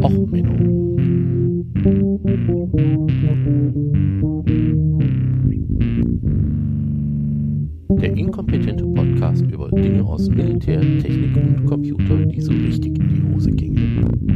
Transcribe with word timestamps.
Och, 0.00 0.10
Menno. 0.30 0.96
Der 8.00 8.16
inkompetente 8.16 8.84
Podcast 8.84 9.42
über 9.42 9.70
Dinge 9.70 10.02
aus 10.04 10.28
Militär, 10.30 10.80
Technik 10.80 11.36
und 11.36 11.66
Computer, 11.66 12.16
die 12.24 12.40
so 12.40 12.52
richtig 12.52 12.98
in 12.98 13.08
die 13.08 13.34
Hose 13.34 13.50
gingen. 13.50 14.32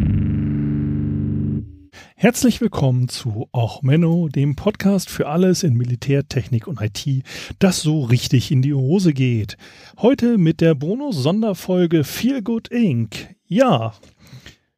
Herzlich 2.16 2.60
willkommen 2.60 3.08
zu 3.08 3.48
Och 3.52 3.82
Menno, 3.82 4.28
dem 4.28 4.56
Podcast 4.56 5.08
für 5.08 5.28
alles 5.28 5.62
in 5.62 5.74
Militär, 5.74 6.28
Technik 6.28 6.66
und 6.66 6.80
IT, 6.82 7.22
das 7.58 7.80
so 7.80 8.02
richtig 8.02 8.52
in 8.52 8.60
die 8.62 8.74
Hose 8.74 9.14
geht. 9.14 9.56
Heute 9.98 10.36
mit 10.36 10.60
der 10.60 10.74
Bonus-Sonderfolge 10.74 12.04
Feel 12.04 12.42
Good 12.42 12.68
Inc. 12.68 13.34
Ja, 13.48 13.94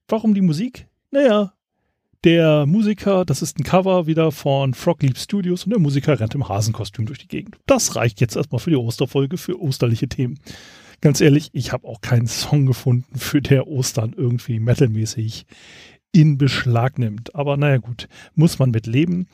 warum 0.09 0.35
die 0.35 0.41
Musik? 0.41 0.89
Naja, 1.11 1.53
der 2.25 2.67
Musiker, 2.67 3.25
das 3.25 3.43
ist 3.43 3.59
ein 3.59 3.65
Cover 3.65 4.07
wieder 4.07 4.33
von 4.33 4.75
Frog 4.75 5.03
Leap 5.03 5.19
Studios 5.19 5.65
und 5.65 5.71
der 5.71 5.79
Musiker 5.79 6.19
rennt 6.19 6.35
im 6.35 6.49
Hasenkostüm 6.49 7.07
durch 7.07 7.21
die 7.21 7.29
Gegend. 7.29 7.57
Das 7.67 7.95
reicht 7.95 8.21
jetzt 8.21 8.37
erstmal 8.37 8.59
für 8.59 8.71
die 8.71 8.77
Osterfolge, 8.77 9.37
für 9.37 9.61
osterliche 9.61 10.09
Themen. 10.09 10.41
Ganz 11.01 11.21
ehrlich, 11.21 11.51
ich 11.53 11.73
habe 11.73 11.87
auch 11.87 12.01
keinen 12.01 12.27
Song 12.27 12.67
gefunden, 12.67 13.15
für 13.19 13.41
der 13.41 13.69
Ostern 13.69 14.15
irgendwie 14.17 14.59
metalmäßig 14.59 15.47
in 16.11 16.39
Beschlag 16.39 16.99
nimmt. 16.99 17.35
Aber 17.37 17.57
naja 17.57 17.77
gut, 17.77 18.09
muss 18.35 18.59
man 18.59 18.71
mit 18.71 18.87
leben. 18.87 19.29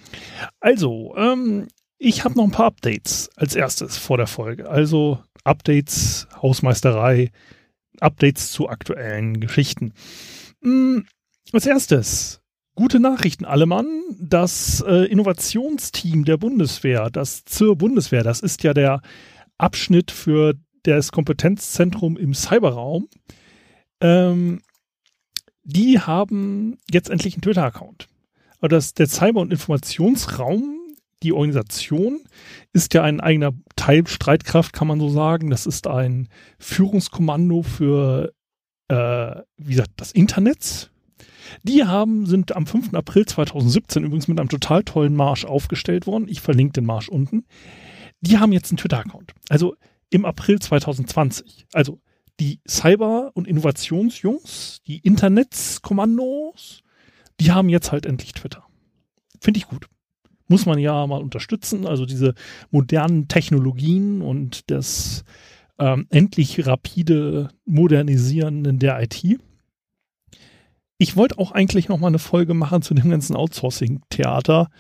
Also, 0.61 1.15
ähm, 1.17 1.69
ich 1.97 2.25
habe 2.25 2.35
noch 2.35 2.45
ein 2.45 2.51
paar 2.51 2.67
Updates 2.67 3.31
als 3.37 3.55
erstes 3.55 3.97
vor 3.97 4.19
der 4.19 4.27
Folge. 4.27 4.69
Also 4.69 5.21
Updates, 5.45 6.29
Hausmeisterei, 6.43 7.31
Updates 8.01 8.51
zu 8.51 8.69
aktuellen 8.69 9.41
Geschichten. 9.41 9.95
Hm, 10.65 11.07
als 11.53 11.67
erstes, 11.67 12.41
gute 12.75 12.99
Nachrichten 12.99 13.45
alle 13.45 13.67
Mann. 13.67 13.87
Das 14.19 14.83
äh, 14.87 15.05
Innovationsteam 15.05 16.25
der 16.25 16.39
Bundeswehr, 16.39 17.11
das 17.11 17.45
zur 17.45 17.77
Bundeswehr, 17.77 18.25
das 18.25 18.41
ist 18.41 18.63
ja 18.63 18.75
der 18.75 19.03
Abschnitt 19.59 20.11
für 20.11 20.55
das 20.83 21.13
Kompetenzzentrum 21.13 22.17
im 22.17 22.35
Cyberraum. 22.35 23.09
Ähm, 24.01 24.63
die 25.63 26.01
haben 26.01 26.79
jetzt 26.91 27.11
endlich 27.11 27.35
einen 27.35 27.43
Twitter-Account. 27.43 28.07
Aber 28.59 28.69
das, 28.69 28.95
der 28.95 29.07
Cyber- 29.07 29.41
und 29.41 29.53
Informationsraum, 29.53 30.79
die 31.23 31.33
Organisation, 31.33 32.21
ist 32.73 32.93
ja 32.95 33.03
ein 33.03 33.21
eigener 33.21 33.53
Teil 33.77 34.07
Streitkraft, 34.07 34.73
kann 34.73 34.89
man 34.89 35.01
so 35.01 35.09
sagen. 35.09 35.51
Das 35.51 35.67
ist 35.67 35.87
ein 35.87 36.29
Führungskommando 36.59 37.63
für, 37.63 38.33
äh, 38.89 39.43
wie 39.57 39.73
gesagt, 39.73 39.93
das 39.97 40.13
Internet. 40.13 40.91
Die 41.63 41.85
haben, 41.85 42.27
sind 42.27 42.57
am 42.57 42.67
5. 42.67 42.95
April 42.95 43.27
2017 43.27 44.05
übrigens 44.05 44.29
mit 44.29 44.39
einem 44.41 44.49
total 44.49 44.83
tollen 44.83 45.15
Marsch 45.15 45.45
aufgestellt 45.45 46.07
worden. 46.07 46.27
Ich 46.29 46.41
verlinke 46.41 46.75
den 46.75 46.87
Marsch 46.87 47.09
unten. 47.09 47.45
Die 48.21 48.39
haben 48.39 48.53
jetzt 48.53 48.71
einen 48.71 48.79
Twitter-Account. 48.79 49.33
Also 49.49 49.75
im 50.11 50.25
April 50.25 50.59
2020. 50.59 51.67
Also 51.73 52.01
die 52.41 52.61
Cyber- 52.67 53.31
und 53.35 53.47
Innovationsjungs, 53.47 54.81
die 54.87 54.99
Internetskommandos, 54.99 56.83
die 57.41 57.53
haben 57.53 57.69
jetzt 57.69 57.93
halt 57.93 58.07
endlich 58.07 58.33
Twitter. 58.33 58.65
Finde 59.41 59.59
ich 59.59 59.67
gut. 59.67 59.89
Muss 60.49 60.67
man 60.67 60.79
ja 60.79 61.07
mal 61.07 61.23
unterstützen. 61.23 61.87
Also 61.87 62.07
diese 62.07 62.35
modernen 62.71 63.29
Technologien 63.29 64.23
und 64.23 64.71
das 64.71 65.25
ähm, 65.79 66.07
endlich 66.11 66.67
rapide 66.67 67.49
Modernisieren 67.65 68.65
in 68.65 68.79
der 68.79 69.03
IT. 69.03 69.25
Ich 70.99 71.17
wollte 71.17 71.39
auch 71.39 71.53
eigentlich 71.53 71.89
noch 71.89 71.99
mal 71.99 72.09
eine 72.09 72.19
Folge 72.19 72.55
machen 72.55 72.83
zu 72.83 72.95
dem 72.95 73.11
ganzen 73.11 73.37
Outsourcing-Theater. 73.37 74.71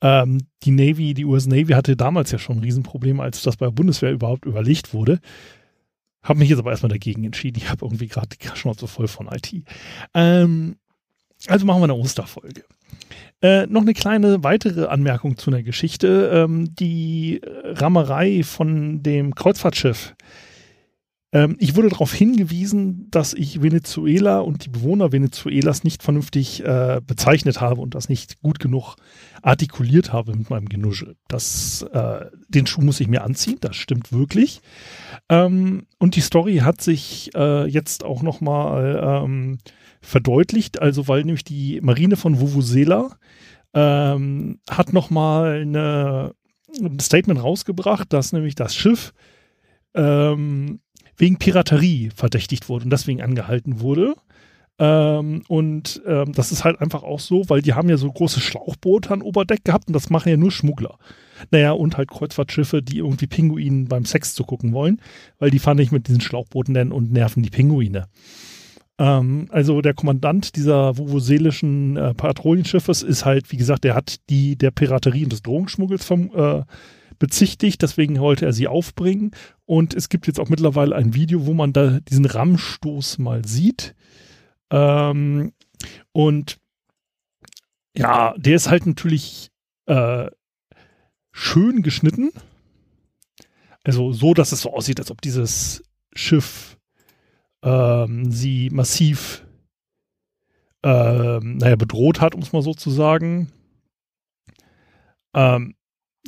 Ähm, 0.00 0.46
die 0.62 0.70
Navy, 0.70 1.14
die 1.14 1.24
US 1.24 1.46
Navy 1.46 1.72
hatte 1.72 1.96
damals 1.96 2.30
ja 2.30 2.38
schon 2.38 2.58
ein 2.58 2.62
Riesenproblem, 2.62 3.20
als 3.20 3.42
das 3.42 3.56
bei 3.56 3.66
der 3.66 3.72
Bundeswehr 3.72 4.12
überhaupt 4.12 4.46
überlegt 4.46 4.94
wurde. 4.94 5.20
Habe 6.22 6.40
mich 6.40 6.48
jetzt 6.48 6.58
aber 6.58 6.70
erstmal 6.70 6.90
dagegen 6.90 7.24
entschieden. 7.24 7.58
Ich 7.58 7.70
habe 7.70 7.84
irgendwie 7.84 8.08
gerade 8.08 8.28
die 8.28 8.48
Schnauze 8.56 8.86
voll 8.86 9.08
von 9.08 9.28
IT. 9.28 9.64
Ähm, 10.14 10.76
also 11.46 11.66
machen 11.66 11.80
wir 11.80 11.84
eine 11.84 11.94
Osterfolge. 11.94 12.64
Äh, 13.40 13.66
noch 13.66 13.82
eine 13.82 13.94
kleine 13.94 14.42
weitere 14.42 14.86
Anmerkung 14.86 15.36
zu 15.36 15.50
einer 15.50 15.62
Geschichte. 15.62 16.30
Ähm, 16.32 16.74
die 16.74 17.40
Rammerei 17.44 18.42
von 18.42 19.02
dem 19.02 19.34
Kreuzfahrtschiff. 19.34 20.14
Ähm, 21.32 21.56
ich 21.58 21.76
wurde 21.76 21.90
darauf 21.90 22.12
hingewiesen, 22.12 23.08
dass 23.10 23.34
ich 23.34 23.62
Venezuela 23.62 24.40
und 24.40 24.64
die 24.64 24.70
Bewohner 24.70 25.12
Venezuelas 25.12 25.84
nicht 25.84 26.02
vernünftig 26.02 26.64
äh, 26.64 27.00
bezeichnet 27.06 27.60
habe 27.60 27.80
und 27.80 27.94
das 27.94 28.08
nicht 28.08 28.40
gut 28.40 28.58
genug 28.58 28.96
artikuliert 29.42 30.12
habe 30.12 30.34
mit 30.34 30.48
meinem 30.48 30.68
Genuschel. 30.68 31.16
Das, 31.28 31.82
äh, 31.92 32.26
den 32.48 32.66
Schuh 32.66 32.80
muss 32.80 33.00
ich 33.00 33.08
mir 33.08 33.24
anziehen, 33.24 33.58
das 33.60 33.76
stimmt 33.76 34.10
wirklich. 34.12 34.62
Ähm, 35.28 35.86
und 35.98 36.16
die 36.16 36.22
Story 36.22 36.58
hat 36.58 36.80
sich 36.80 37.30
äh, 37.34 37.66
jetzt 37.66 38.04
auch 38.04 38.22
nochmal 38.22 39.22
ähm, 39.24 39.58
verdeutlicht, 40.00 40.80
also 40.80 41.08
weil 41.08 41.24
nämlich 41.24 41.44
die 41.44 41.80
Marine 41.82 42.16
von 42.16 42.40
Vuvuzela 42.40 43.10
ähm, 43.74 44.60
hat 44.70 44.94
nochmal 44.94 45.62
ein 45.62 47.00
Statement 47.00 47.42
rausgebracht, 47.42 48.12
dass 48.12 48.32
nämlich 48.32 48.54
das 48.54 48.74
Schiff 48.74 49.12
ähm, 49.94 50.80
wegen 51.18 51.36
Piraterie 51.36 52.10
verdächtigt 52.14 52.68
wurde 52.68 52.84
und 52.84 52.90
deswegen 52.90 53.20
angehalten 53.20 53.80
wurde. 53.80 54.14
Ähm, 54.78 55.42
und 55.48 56.00
ähm, 56.06 56.32
das 56.32 56.52
ist 56.52 56.64
halt 56.64 56.80
einfach 56.80 57.02
auch 57.02 57.20
so, 57.20 57.48
weil 57.48 57.62
die 57.62 57.74
haben 57.74 57.90
ja 57.90 57.96
so 57.96 58.10
große 58.10 58.40
Schlauchboote 58.40 59.10
an 59.10 59.22
Oberdeck 59.22 59.64
gehabt 59.64 59.88
und 59.88 59.94
das 59.94 60.08
machen 60.08 60.28
ja 60.28 60.36
nur 60.36 60.52
Schmuggler. 60.52 60.98
Naja, 61.50 61.72
und 61.72 61.96
halt 61.96 62.10
Kreuzfahrtschiffe, 62.10 62.82
die 62.82 62.98
irgendwie 62.98 63.26
Pinguinen 63.26 63.86
beim 63.86 64.04
Sex 64.04 64.34
zugucken 64.34 64.72
wollen, 64.72 65.00
weil 65.38 65.50
die 65.50 65.58
fahren 65.58 65.76
nicht 65.76 65.92
mit 65.92 66.06
diesen 66.06 66.20
Schlauchbooten 66.20 66.74
denn 66.74 66.92
und 66.92 67.12
nerven 67.12 67.42
die 67.42 67.50
Pinguine. 67.50 68.06
Ähm, 68.98 69.46
also 69.50 69.80
der 69.80 69.94
Kommandant 69.94 70.54
dieser 70.54 70.96
vuvuzelischen 70.96 71.96
äh, 71.96 72.14
Patrouillenschiffes 72.14 73.02
ist 73.02 73.24
halt, 73.24 73.50
wie 73.50 73.56
gesagt, 73.56 73.84
der 73.84 73.94
hat 73.94 74.16
die 74.30 74.56
der 74.56 74.70
Piraterie 74.70 75.24
und 75.24 75.32
des 75.32 75.42
Drogenschmuggels 75.42 76.04
vom, 76.04 76.30
äh, 76.34 76.62
bezichtigt, 77.18 77.82
deswegen 77.82 78.18
wollte 78.18 78.46
er 78.46 78.52
sie 78.52 78.68
aufbringen. 78.68 79.32
Und 79.66 79.94
es 79.94 80.08
gibt 80.08 80.26
jetzt 80.26 80.40
auch 80.40 80.48
mittlerweile 80.48 80.94
ein 80.96 81.14
Video, 81.14 81.46
wo 81.46 81.54
man 81.54 81.72
da 81.72 82.00
diesen 82.00 82.24
Rammstoß 82.24 83.18
mal 83.18 83.44
sieht. 83.44 83.94
Ähm, 84.70 85.52
und 86.12 86.58
ja, 87.96 88.34
der 88.36 88.56
ist 88.56 88.68
halt 88.68 88.86
natürlich 88.86 89.50
äh, 89.86 90.30
schön 91.32 91.82
geschnitten. 91.82 92.30
Also 93.84 94.12
so, 94.12 94.34
dass 94.34 94.52
es 94.52 94.62
so 94.62 94.72
aussieht, 94.72 95.00
als 95.00 95.10
ob 95.10 95.20
dieses 95.20 95.82
Schiff 96.14 96.78
ähm, 97.62 98.30
sie 98.30 98.70
massiv 98.70 99.44
ähm, 100.82 101.56
naja, 101.58 101.76
bedroht 101.76 102.20
hat, 102.20 102.34
um 102.34 102.42
es 102.42 102.52
mal 102.52 102.62
so 102.62 102.74
zu 102.74 102.90
sagen. 102.90 103.50
Ähm, 105.34 105.74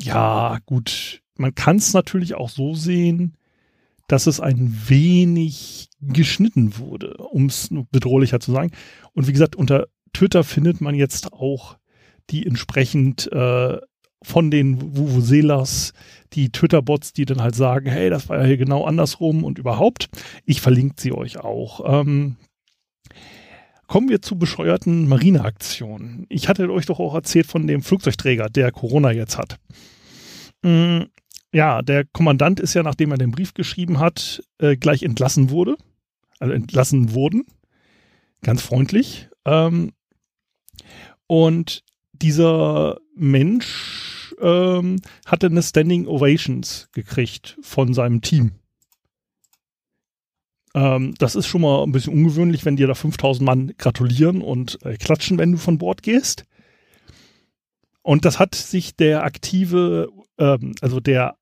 ja, 0.02 0.58
gut, 0.66 1.22
man 1.36 1.54
kann 1.54 1.76
es 1.76 1.92
natürlich 1.92 2.34
auch 2.34 2.48
so 2.48 2.74
sehen, 2.74 3.36
dass 4.08 4.26
es 4.26 4.40
ein 4.40 4.76
wenig 4.88 5.88
geschnitten 6.00 6.78
wurde, 6.78 7.16
um 7.16 7.46
es 7.46 7.68
bedrohlicher 7.90 8.40
zu 8.40 8.52
sagen. 8.52 8.72
Und 9.12 9.28
wie 9.28 9.32
gesagt, 9.32 9.56
unter 9.56 9.86
Twitter 10.12 10.42
findet 10.42 10.80
man 10.80 10.94
jetzt 10.94 11.32
auch 11.32 11.76
die 12.30 12.46
entsprechend 12.46 13.30
äh, 13.32 13.78
von 14.22 14.50
den 14.50 14.96
Vuvuzelas, 14.96 15.92
die 16.32 16.50
Twitter-Bots, 16.50 17.12
die 17.12 17.24
dann 17.24 17.40
halt 17.40 17.54
sagen, 17.54 17.88
hey, 17.88 18.10
das 18.10 18.28
war 18.28 18.38
ja 18.38 18.44
hier 18.44 18.56
genau 18.56 18.84
andersrum 18.84 19.44
und 19.44 19.58
überhaupt. 19.58 20.08
Ich 20.44 20.60
verlinke 20.60 20.96
sie 20.98 21.12
euch 21.12 21.38
auch. 21.38 22.00
Ähm, 22.00 22.36
kommen 23.90 24.08
wir 24.08 24.22
zu 24.22 24.38
bescheuerten 24.38 25.08
Marineaktionen. 25.08 26.24
Ich 26.28 26.48
hatte 26.48 26.70
euch 26.70 26.86
doch 26.86 27.00
auch 27.00 27.12
erzählt 27.12 27.48
von 27.48 27.66
dem 27.66 27.82
Flugzeugträger, 27.82 28.48
der 28.48 28.70
Corona 28.70 29.10
jetzt 29.10 29.36
hat. 29.36 29.56
Mm, 30.62 31.00
ja, 31.52 31.82
der 31.82 32.04
Kommandant 32.04 32.60
ist 32.60 32.74
ja, 32.74 32.84
nachdem 32.84 33.10
er 33.10 33.18
den 33.18 33.32
Brief 33.32 33.52
geschrieben 33.52 33.98
hat, 33.98 34.44
äh, 34.58 34.76
gleich 34.76 35.02
entlassen 35.02 35.50
wurde. 35.50 35.76
Also 36.38 36.54
entlassen 36.54 37.14
wurden. 37.14 37.46
Ganz 38.42 38.62
freundlich. 38.62 39.28
Ähm, 39.44 39.90
und 41.26 41.82
dieser 42.12 42.98
Mensch 43.16 44.36
ähm, 44.40 45.00
hatte 45.26 45.48
eine 45.48 45.64
Standing 45.64 46.06
Ovations 46.06 46.88
gekriegt 46.92 47.58
von 47.60 47.92
seinem 47.92 48.20
Team. 48.20 48.52
Ähm, 50.74 51.14
das 51.18 51.34
ist 51.34 51.46
schon 51.46 51.62
mal 51.62 51.82
ein 51.82 51.92
bisschen 51.92 52.14
ungewöhnlich, 52.14 52.64
wenn 52.64 52.76
dir 52.76 52.86
da 52.86 52.94
5000 52.94 53.44
Mann 53.44 53.72
gratulieren 53.78 54.42
und 54.42 54.78
äh, 54.84 54.96
klatschen, 54.96 55.38
wenn 55.38 55.52
du 55.52 55.58
von 55.58 55.78
Bord 55.78 56.02
gehst. 56.02 56.44
Und 58.02 58.24
das 58.24 58.38
hat 58.38 58.54
sich 58.54 58.96
der 58.96 59.24
aktive, 59.24 60.08
ähm, 60.38 60.74
also 60.80 61.00
der 61.00 61.36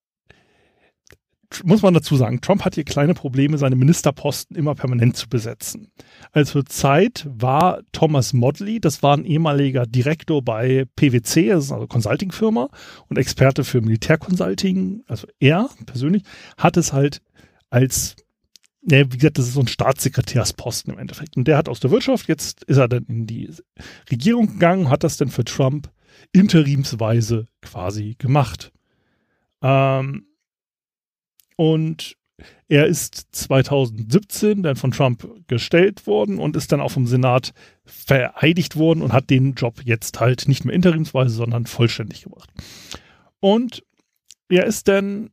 muss 1.65 1.83
man 1.83 1.95
dazu 1.95 2.17
sagen, 2.17 2.41
Trump 2.41 2.65
hat 2.65 2.75
hier 2.75 2.85
kleine 2.85 3.15
Probleme, 3.15 3.57
seine 3.59 3.77
Ministerposten 3.77 4.57
immer 4.57 4.75
permanent 4.75 5.17
zu 5.17 5.29
besetzen. 5.29 5.91
Also 6.33 6.53
zur 6.53 6.67
Zeit 6.67 7.27
war 7.31 7.81
Thomas 7.93 8.33
Modley, 8.33 8.81
das 8.81 9.03
war 9.03 9.17
ein 9.17 9.25
ehemaliger 9.25 9.87
Direktor 9.87 10.43
bei 10.43 10.85
PwC, 10.97 11.53
eine 11.53 11.87
Consulting-Firma 11.87 12.69
und 13.09 13.19
Experte 13.19 13.65
für 13.65 13.81
Militärconsulting, 13.81 15.05
also 15.07 15.27
er 15.41 15.71
persönlich, 15.87 16.23
hat 16.59 16.77
es 16.77 16.93
halt 16.93 17.23
als, 17.71 18.17
ja, 18.91 19.13
wie 19.13 19.19
gesagt, 19.19 19.39
das 19.39 19.49
ist 19.49 19.55
so 19.55 19.61
ein 19.61 19.69
Staatssekretärsposten 19.69 20.93
im 20.93 20.99
Endeffekt. 20.99 21.37
Und 21.37 21.47
der 21.47 21.57
hat 21.57 21.69
aus 21.69 21.81
der 21.81 21.91
Wirtschaft, 21.91 22.29
jetzt 22.29 22.65
ist 22.65 22.79
er 22.79 22.89
dann 22.89 23.05
in 23.05 23.27
die 23.27 23.51
Regierung 24.11 24.47
gegangen, 24.47 24.89
hat 24.89 25.05
das 25.05 25.17
dann 25.17 25.29
für 25.29 25.45
Trump 25.45 25.91
interimsweise 26.33 27.47
quasi 27.61 28.17
gemacht. 28.19 28.73
Ähm, 29.63 30.27
und 31.57 32.17
er 32.69 32.87
ist 32.87 33.27
2017 33.33 34.63
dann 34.63 34.77
von 34.77 34.93
Trump 34.93 35.29
gestellt 35.49 36.07
worden 36.07 36.39
und 36.39 36.57
ist 36.57 36.71
dann 36.71 36.81
auch 36.81 36.91
vom 36.91 37.07
Senat 37.07 37.53
vereidigt 37.85 38.77
worden 38.77 39.03
und 39.03 39.13
hat 39.13 39.31
den 39.31 39.55
Job 39.55 39.81
jetzt 39.85 40.21
halt 40.21 40.47
nicht 40.47 40.65
mehr 40.65 40.75
interimsweise, 40.75 41.35
sondern 41.35 41.67
vollständig 41.67 42.23
gemacht. 42.23 42.51
Und 43.41 43.83
er 44.49 44.67
ist 44.67 44.89
dann, 44.89 45.31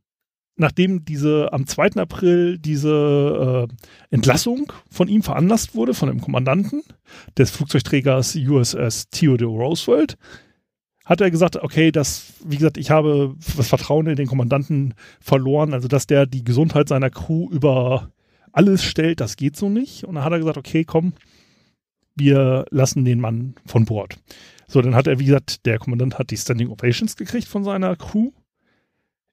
nachdem 0.56 1.04
diese 1.04 1.52
am 1.52 1.66
2. 1.66 1.92
April 1.96 2.58
diese 2.58 3.68
äh, 3.68 4.14
Entlassung 4.14 4.72
von 4.90 5.08
ihm 5.08 5.22
veranlasst 5.22 5.74
wurde, 5.74 5.94
von 5.94 6.08
dem 6.08 6.20
Kommandanten 6.20 6.82
des 7.36 7.50
Flugzeugträgers 7.50 8.36
USS 8.36 9.08
Theodore 9.10 9.56
Roosevelt, 9.56 10.16
hat 11.04 11.20
er 11.20 11.30
gesagt, 11.30 11.56
okay, 11.56 11.92
das, 11.92 12.32
wie 12.44 12.56
gesagt, 12.56 12.78
ich 12.78 12.90
habe 12.90 13.36
das 13.56 13.68
Vertrauen 13.68 14.08
in 14.08 14.16
den 14.16 14.26
Kommandanten 14.26 14.94
verloren, 15.20 15.72
also 15.72 15.86
dass 15.86 16.06
der 16.06 16.26
die 16.26 16.42
Gesundheit 16.42 16.88
seiner 16.88 17.10
Crew 17.10 17.48
über 17.50 18.10
alles 18.50 18.82
stellt, 18.82 19.20
das 19.20 19.36
geht 19.36 19.56
so 19.56 19.68
nicht. 19.68 20.04
Und 20.04 20.16
dann 20.16 20.24
hat 20.24 20.32
er 20.32 20.38
gesagt, 20.38 20.56
okay, 20.56 20.84
komm, 20.84 21.12
wir 22.16 22.64
lassen 22.70 23.04
den 23.04 23.20
Mann 23.20 23.54
von 23.66 23.84
Bord. 23.84 24.16
So, 24.66 24.82
dann 24.82 24.96
hat 24.96 25.06
er, 25.06 25.20
wie 25.20 25.26
gesagt, 25.26 25.64
der 25.66 25.78
Kommandant 25.78 26.18
hat 26.18 26.30
die 26.30 26.36
Standing 26.36 26.70
Ovations 26.70 27.16
gekriegt 27.16 27.46
von 27.46 27.62
seiner 27.62 27.94
Crew 27.94 28.32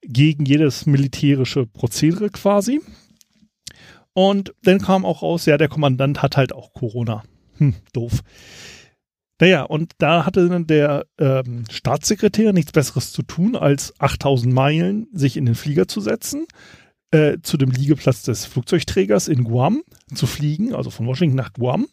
gegen 0.05 0.45
jedes 0.45 0.85
militärische 0.85 1.65
Prozedere 1.65 2.29
quasi. 2.29 2.81
Und 4.13 4.53
dann 4.63 4.79
kam 4.79 5.05
auch 5.05 5.23
raus, 5.23 5.45
ja, 5.45 5.57
der 5.57 5.69
Kommandant 5.69 6.21
hat 6.21 6.37
halt 6.37 6.53
auch 6.53 6.73
Corona. 6.73 7.23
Hm, 7.57 7.75
doof. 7.93 8.21
Naja, 9.39 9.63
und 9.63 9.93
da 9.97 10.25
hatte 10.25 10.47
dann 10.47 10.67
der 10.67 11.05
ähm, 11.17 11.65
Staatssekretär 11.69 12.53
nichts 12.53 12.71
Besseres 12.71 13.11
zu 13.11 13.23
tun, 13.23 13.55
als 13.55 13.93
8000 13.99 14.53
Meilen 14.53 15.07
sich 15.11 15.35
in 15.35 15.45
den 15.45 15.55
Flieger 15.55 15.87
zu 15.87 15.99
setzen, 15.99 16.45
äh, 17.11 17.39
zu 17.41 17.57
dem 17.57 17.71
Liegeplatz 17.71 18.23
des 18.23 18.45
Flugzeugträgers 18.45 19.27
in 19.27 19.43
Guam 19.43 19.83
zu 20.13 20.27
fliegen, 20.27 20.73
also 20.73 20.91
von 20.91 21.07
Washington 21.07 21.35
nach 21.35 21.53
Guam, 21.53 21.87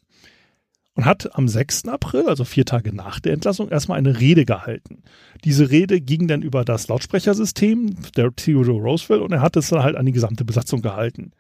und 0.95 1.05
hat 1.05 1.37
am 1.37 1.49
6. 1.49 1.89
April, 1.89 2.29
also 2.29 2.45
vier 2.45 2.65
Tage 2.65 2.95
nach 2.95 3.21
der 3.21 3.33
Entlassung, 3.33 3.69
erstmal 3.69 3.99
eine 3.99 4.21
Rede 4.21 4.45
gehalten. 4.45 5.03
Diese 5.45 5.71
Rede 5.71 6.01
ging 6.01 6.29
dann 6.29 6.43
über 6.43 6.65
das 6.65 6.89
Lautsprechersystem 6.89 7.95
der 8.17 8.35
Theodore 8.35 8.81
Roosevelt 8.81 9.23
und 9.23 9.33
er 9.33 9.41
hat 9.41 9.57
es 9.57 9.69
dann 9.69 9.83
halt 9.83 9.97
an 9.97 10.07
die 10.07 10.13
gesamte 10.13 10.45
Besatzung 10.45 10.83
gehalten. 10.83 11.33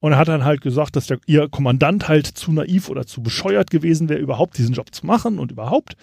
Und 0.00 0.12
er 0.12 0.18
hat 0.18 0.28
dann 0.28 0.44
halt 0.44 0.60
gesagt, 0.60 0.96
dass 0.96 1.06
der, 1.06 1.18
ihr 1.26 1.48
Kommandant 1.48 2.08
halt 2.08 2.26
zu 2.26 2.52
naiv 2.52 2.88
oder 2.88 3.06
zu 3.06 3.22
bescheuert 3.22 3.70
gewesen 3.70 4.08
wäre, 4.08 4.18
überhaupt 4.18 4.58
diesen 4.58 4.74
Job 4.74 4.92
zu 4.92 5.06
machen 5.06 5.38
und 5.38 5.52
überhaupt. 5.52 5.96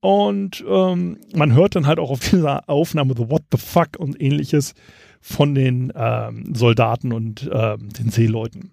Und 0.00 0.62
ähm, 0.68 1.18
man 1.34 1.54
hört 1.54 1.74
dann 1.74 1.86
halt 1.86 1.98
auch 1.98 2.10
auf 2.10 2.20
dieser 2.20 2.68
Aufnahme 2.68 3.14
The 3.16 3.30
What 3.30 3.44
the 3.50 3.58
Fuck 3.58 3.98
und 3.98 4.20
ähnliches 4.20 4.74
von 5.20 5.54
den 5.54 5.92
ähm, 5.96 6.54
Soldaten 6.54 7.12
und 7.12 7.50
ähm, 7.52 7.88
den 7.88 8.10
Seeleuten. 8.10 8.72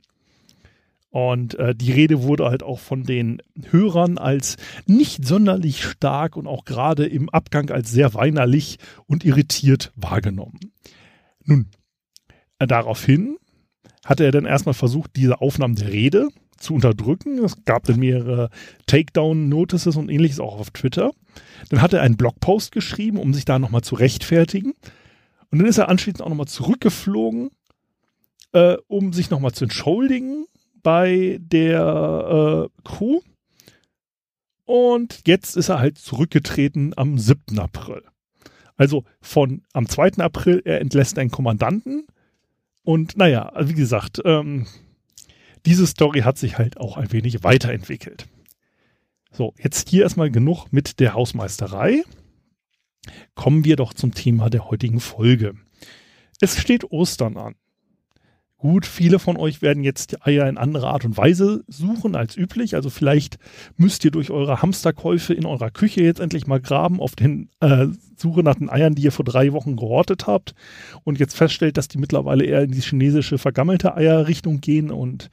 Und 1.13 1.53
äh, 1.59 1.75
die 1.75 1.91
Rede 1.91 2.23
wurde 2.23 2.45
halt 2.45 2.63
auch 2.63 2.79
von 2.79 3.03
den 3.03 3.39
Hörern 3.69 4.17
als 4.17 4.57
nicht 4.87 5.23
sonderlich 5.23 5.83
stark 5.83 6.35
und 6.35 6.47
auch 6.47 6.65
gerade 6.65 7.05
im 7.05 7.29
Abgang 7.29 7.69
als 7.69 7.91
sehr 7.91 8.15
weinerlich 8.15 8.79
und 9.05 9.23
irritiert 9.23 9.91
wahrgenommen. 9.95 10.59
Nun, 11.45 11.67
äh, 12.57 12.65
daraufhin 12.65 13.37
hatte 14.03 14.23
er 14.23 14.31
dann 14.31 14.45
erstmal 14.45 14.73
versucht, 14.73 15.11
diese 15.15 15.39
Aufnahmen 15.39 15.75
der 15.75 15.91
Rede 15.91 16.29
zu 16.57 16.73
unterdrücken. 16.73 17.37
Es 17.43 17.63
gab 17.63 17.83
dann 17.83 17.99
mehrere 17.99 18.49
Takedown-Notices 18.87 19.95
und 19.95 20.09
ähnliches 20.09 20.39
auch 20.39 20.59
auf 20.59 20.71
Twitter. 20.71 21.11
Dann 21.69 21.83
hat 21.83 21.93
er 21.93 22.01
einen 22.01 22.17
Blogpost 22.17 22.71
geschrieben, 22.71 23.19
um 23.19 23.35
sich 23.35 23.45
da 23.45 23.59
nochmal 23.59 23.83
zu 23.83 23.93
rechtfertigen. 23.93 24.73
Und 25.51 25.59
dann 25.59 25.67
ist 25.67 25.77
er 25.77 25.89
anschließend 25.89 26.23
auch 26.23 26.29
nochmal 26.29 26.47
zurückgeflogen, 26.47 27.51
äh, 28.53 28.77
um 28.87 29.13
sich 29.13 29.29
nochmal 29.29 29.51
zu 29.51 29.65
entschuldigen 29.65 30.47
bei 30.83 31.39
der 31.41 32.69
äh, 32.69 32.81
Crew. 32.83 33.21
Und 34.65 35.21
jetzt 35.25 35.57
ist 35.57 35.69
er 35.69 35.79
halt 35.79 35.97
zurückgetreten 35.97 36.93
am 36.95 37.17
7. 37.17 37.59
April. 37.59 38.03
Also 38.75 39.03
von 39.21 39.63
am 39.73 39.87
2. 39.87 40.17
April, 40.17 40.61
er 40.65 40.81
entlässt 40.81 41.17
einen 41.17 41.31
Kommandanten 41.31 42.05
und 42.83 43.17
naja, 43.17 43.51
wie 43.59 43.73
gesagt, 43.73 44.21
ähm, 44.25 44.67
diese 45.65 45.87
Story 45.87 46.21
hat 46.21 46.37
sich 46.37 46.57
halt 46.57 46.77
auch 46.77 46.97
ein 46.97 47.11
wenig 47.11 47.43
weiterentwickelt. 47.43 48.27
So, 49.31 49.53
jetzt 49.57 49.89
hier 49.89 50.03
erstmal 50.03 50.29
genug 50.29 50.67
mit 50.71 50.99
der 50.99 51.13
Hausmeisterei. 51.13 52.03
Kommen 53.35 53.65
wir 53.65 53.75
doch 53.75 53.93
zum 53.93 54.13
Thema 54.13 54.49
der 54.49 54.69
heutigen 54.69 54.99
Folge. 54.99 55.55
Es 56.39 56.59
steht 56.59 56.91
Ostern 56.91 57.37
an. 57.37 57.55
Gut, 58.63 58.85
viele 58.85 59.19
von 59.19 59.35
euch 59.35 59.61
werden 59.61 59.83
jetzt 59.83 60.13
die 60.13 60.21
Eier 60.21 60.47
in 60.47 60.57
anderer 60.57 60.87
Art 60.87 61.03
und 61.03 61.17
Weise 61.17 61.65
suchen 61.67 62.15
als 62.15 62.37
üblich. 62.37 62.75
Also 62.75 62.89
vielleicht 62.89 63.37
müsst 63.75 64.05
ihr 64.05 64.11
durch 64.11 64.31
eure 64.31 64.61
Hamsterkäufe 64.61 65.33
in 65.33 65.45
eurer 65.45 65.69
Küche 65.69 66.01
jetzt 66.01 66.21
endlich 66.21 66.47
mal 66.47 66.61
graben 66.61 67.01
auf 67.01 67.13
den 67.13 67.49
äh, 67.59 67.87
Suche 68.15 68.41
nach 68.41 68.55
den 68.55 68.69
Eiern, 68.69 68.95
die 68.95 69.01
ihr 69.01 69.11
vor 69.11 69.25
drei 69.25 69.51
Wochen 69.51 69.75
gehortet 69.75 70.27
habt 70.27 70.55
und 71.03 71.19
jetzt 71.19 71.35
feststellt, 71.35 71.75
dass 71.75 71.89
die 71.89 71.97
mittlerweile 71.97 72.45
eher 72.45 72.61
in 72.61 72.71
die 72.71 72.79
chinesische 72.79 73.37
vergammelte 73.37 73.97
Eierrichtung 73.97 74.61
gehen 74.61 74.91
und 74.91 75.29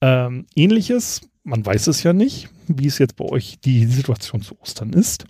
ähm, 0.00 0.46
ähnliches. 0.56 1.20
Man 1.44 1.64
weiß 1.64 1.86
es 1.86 2.02
ja 2.02 2.12
nicht, 2.12 2.48
wie 2.66 2.88
es 2.88 2.98
jetzt 2.98 3.14
bei 3.14 3.24
euch 3.24 3.60
die 3.64 3.86
Situation 3.86 4.42
zu 4.42 4.60
Ostern 4.60 4.92
ist. 4.94 5.26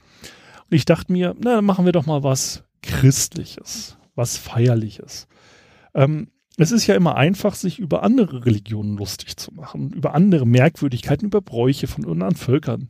Und 0.71 0.75
ich 0.75 0.87
dachte 0.87 1.13
mir, 1.13 1.37
na, 1.39 1.57
dann 1.57 1.67
machen 1.67 1.85
wir 1.85 1.93
doch 1.93 2.07
mal 2.07 2.23
was 2.23 2.65
Christliches, 2.81 3.99
was 4.15 4.39
Feierliches. 4.39 5.29
Ähm, 5.93 6.29
es 6.57 6.73
ist 6.73 6.87
ja 6.87 6.95
immer 6.95 7.17
einfach, 7.17 7.55
sich 7.55 7.79
über 7.79 8.03
andere 8.03 8.47
Religionen 8.47 8.97
lustig 8.97 9.37
zu 9.37 9.53
machen, 9.53 9.91
über 9.91 10.15
andere 10.15 10.47
Merkwürdigkeiten, 10.47 11.27
über 11.27 11.41
Bräuche 11.41 11.87
von 11.87 12.05
anderen 12.05 12.37
Völkern. 12.37 12.89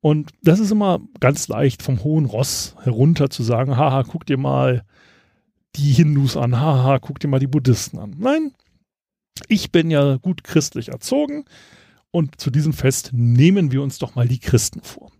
Und 0.00 0.30
das 0.42 0.60
ist 0.60 0.70
immer 0.70 1.00
ganz 1.18 1.48
leicht 1.48 1.82
vom 1.82 2.04
hohen 2.04 2.26
Ross 2.26 2.76
herunter 2.82 3.30
zu 3.30 3.42
sagen, 3.42 3.76
haha, 3.76 4.04
guck 4.04 4.26
dir 4.26 4.36
mal 4.36 4.84
die 5.74 5.92
Hindus 5.92 6.36
an, 6.36 6.60
haha, 6.60 6.98
guck 7.00 7.18
dir 7.18 7.28
mal 7.28 7.40
die 7.40 7.48
Buddhisten 7.48 7.98
an. 7.98 8.14
Nein, 8.16 8.52
ich 9.48 9.72
bin 9.72 9.90
ja 9.90 10.16
gut 10.16 10.44
christlich 10.44 10.90
erzogen 10.90 11.46
und 12.12 12.40
zu 12.40 12.50
diesem 12.50 12.72
Fest 12.72 13.10
nehmen 13.12 13.72
wir 13.72 13.82
uns 13.82 13.98
doch 13.98 14.14
mal 14.14 14.28
die 14.28 14.38
Christen 14.38 14.82
vor. 14.82 15.10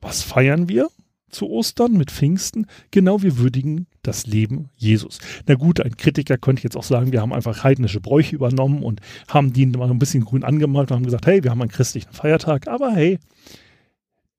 Was 0.00 0.22
feiern 0.22 0.68
wir? 0.68 0.88
zu 1.34 1.50
Ostern 1.50 1.92
mit 1.92 2.10
Pfingsten, 2.10 2.66
genau 2.90 3.22
wir 3.22 3.38
würdigen 3.38 3.86
das 4.06 4.26
Leben 4.26 4.70
Jesus. 4.76 5.18
Na 5.46 5.54
gut, 5.54 5.80
ein 5.80 5.96
Kritiker 5.96 6.38
könnte 6.38 6.62
jetzt 6.62 6.76
auch 6.76 6.84
sagen, 6.84 7.12
wir 7.12 7.20
haben 7.20 7.32
einfach 7.32 7.64
heidnische 7.64 8.00
Bräuche 8.00 8.36
übernommen 8.36 8.82
und 8.82 9.00
haben 9.28 9.52
die 9.52 9.66
mal 9.66 9.90
ein 9.90 9.98
bisschen 9.98 10.24
grün 10.24 10.44
angemalt 10.44 10.90
und 10.90 10.96
haben 10.96 11.04
gesagt, 11.04 11.26
hey, 11.26 11.42
wir 11.42 11.50
haben 11.50 11.60
einen 11.60 11.70
christlichen 11.70 12.12
Feiertag, 12.12 12.68
aber 12.68 12.92
hey, 12.92 13.18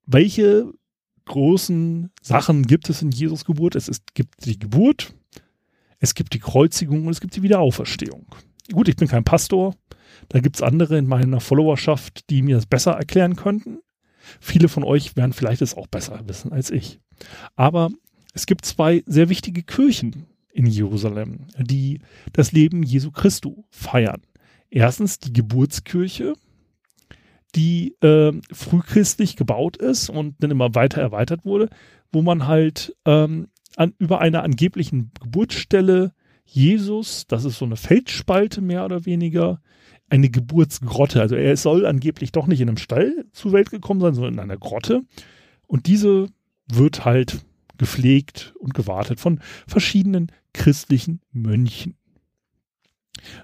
welche 0.06 0.72
großen 1.26 2.10
Sachen 2.22 2.62
gibt 2.62 2.88
es 2.88 3.02
in 3.02 3.10
Jesus 3.10 3.44
Geburt? 3.44 3.74
Es 3.74 3.88
ist, 3.88 4.14
gibt 4.14 4.44
die 4.44 4.58
Geburt, 4.58 5.12
es 5.98 6.14
gibt 6.14 6.32
die 6.34 6.38
Kreuzigung 6.38 7.06
und 7.06 7.12
es 7.12 7.20
gibt 7.20 7.36
die 7.36 7.42
Wiederauferstehung. 7.42 8.26
Gut, 8.72 8.88
ich 8.88 8.96
bin 8.96 9.08
kein 9.08 9.24
Pastor, 9.24 9.74
da 10.28 10.40
gibt 10.40 10.56
es 10.56 10.62
andere 10.62 10.98
in 10.98 11.06
meiner 11.06 11.40
Followerschaft, 11.40 12.30
die 12.30 12.42
mir 12.42 12.56
das 12.56 12.66
besser 12.66 12.92
erklären 12.92 13.36
könnten. 13.36 13.78
Viele 14.40 14.68
von 14.68 14.82
euch 14.82 15.16
werden 15.16 15.32
vielleicht 15.32 15.62
es 15.62 15.74
auch 15.74 15.86
besser 15.86 16.20
wissen 16.26 16.52
als 16.52 16.70
ich. 16.70 17.00
Aber 17.54 17.90
es 18.36 18.44
gibt 18.44 18.66
zwei 18.66 19.02
sehr 19.06 19.30
wichtige 19.30 19.62
Kirchen 19.62 20.26
in 20.52 20.66
Jerusalem, 20.66 21.46
die 21.58 22.00
das 22.34 22.52
Leben 22.52 22.82
Jesu 22.82 23.10
Christu 23.10 23.64
feiern. 23.70 24.20
Erstens 24.68 25.18
die 25.18 25.32
Geburtskirche, 25.32 26.34
die 27.54 27.96
äh, 28.02 28.32
frühchristlich 28.52 29.36
gebaut 29.36 29.78
ist 29.78 30.10
und 30.10 30.34
dann 30.40 30.50
immer 30.50 30.74
weiter 30.74 31.00
erweitert 31.00 31.46
wurde, 31.46 31.70
wo 32.12 32.20
man 32.20 32.46
halt 32.46 32.94
ähm, 33.06 33.48
an, 33.76 33.94
über 33.98 34.20
einer 34.20 34.42
angeblichen 34.42 35.12
Geburtsstelle 35.18 36.12
Jesus, 36.44 37.26
das 37.26 37.46
ist 37.46 37.56
so 37.56 37.64
eine 37.64 37.76
Felsspalte 37.76 38.60
mehr 38.60 38.84
oder 38.84 39.06
weniger, 39.06 39.62
eine 40.10 40.28
Geburtsgrotte. 40.28 41.22
Also 41.22 41.36
er 41.36 41.56
soll 41.56 41.86
angeblich 41.86 42.32
doch 42.32 42.46
nicht 42.46 42.60
in 42.60 42.68
einem 42.68 42.76
Stall 42.76 43.24
zur 43.32 43.52
Welt 43.52 43.70
gekommen 43.70 44.00
sein, 44.00 44.12
sondern 44.12 44.34
in 44.34 44.40
einer 44.40 44.58
Grotte. 44.58 45.04
Und 45.66 45.86
diese 45.86 46.28
wird 46.68 47.06
halt 47.06 47.40
gepflegt 47.78 48.54
und 48.58 48.74
gewartet 48.74 49.20
von 49.20 49.40
verschiedenen 49.66 50.32
christlichen 50.52 51.20
Mönchen. 51.32 51.96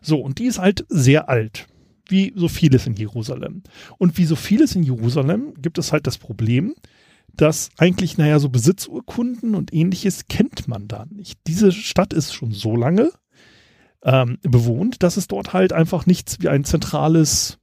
So, 0.01 0.21
und 0.21 0.39
die 0.39 0.45
ist 0.45 0.59
halt 0.59 0.85
sehr 0.89 1.29
alt, 1.29 1.67
wie 2.09 2.33
so 2.37 2.49
vieles 2.49 2.87
in 2.87 2.95
Jerusalem. 2.95 3.63
Und 3.99 4.19
wie 4.19 4.25
so 4.25 4.37
vieles 4.37 4.75
in 4.75 4.83
Jerusalem 4.83 5.55
gibt 5.61 5.79
es 5.79 5.93
halt 5.93 6.07
das 6.07 6.19
Problem, 6.19 6.75
dass 7.35 7.71
eigentlich, 7.79 8.19
naja, 8.19 8.39
so 8.39 8.49
Besitzurkunden 8.51 9.55
und 9.55 9.73
ähnliches 9.73 10.27
kennt 10.29 10.69
man 10.69 10.89
da 10.89 11.07
nicht. 11.11 11.39
Diese 11.47 11.73
Stadt 11.73 12.13
ist 12.13 12.35
schon 12.35 12.53
so 12.53 12.77
lange 12.77 13.11
ähm, 14.05 14.39
bewohnt, 14.43 15.03
dass 15.03 15.17
es 15.17 15.29
dort 15.29 15.53
halt 15.53 15.73
einfach 15.73 16.07
nichts 16.07 16.41
wie 16.41 16.49
ein 16.49 16.65
zentrales 16.65 17.59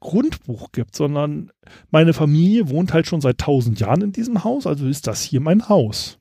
Grundbuch 0.00 0.72
gibt, 0.72 0.94
sondern 0.94 1.50
meine 1.90 2.12
Familie 2.12 2.68
wohnt 2.68 2.92
halt 2.92 3.06
schon 3.06 3.20
seit 3.20 3.38
tausend 3.38 3.80
Jahren 3.80 4.02
in 4.02 4.12
diesem 4.12 4.44
Haus, 4.44 4.66
also 4.66 4.86
ist 4.86 5.06
das 5.06 5.22
hier 5.22 5.40
mein 5.40 5.68
Haus. 5.68 6.18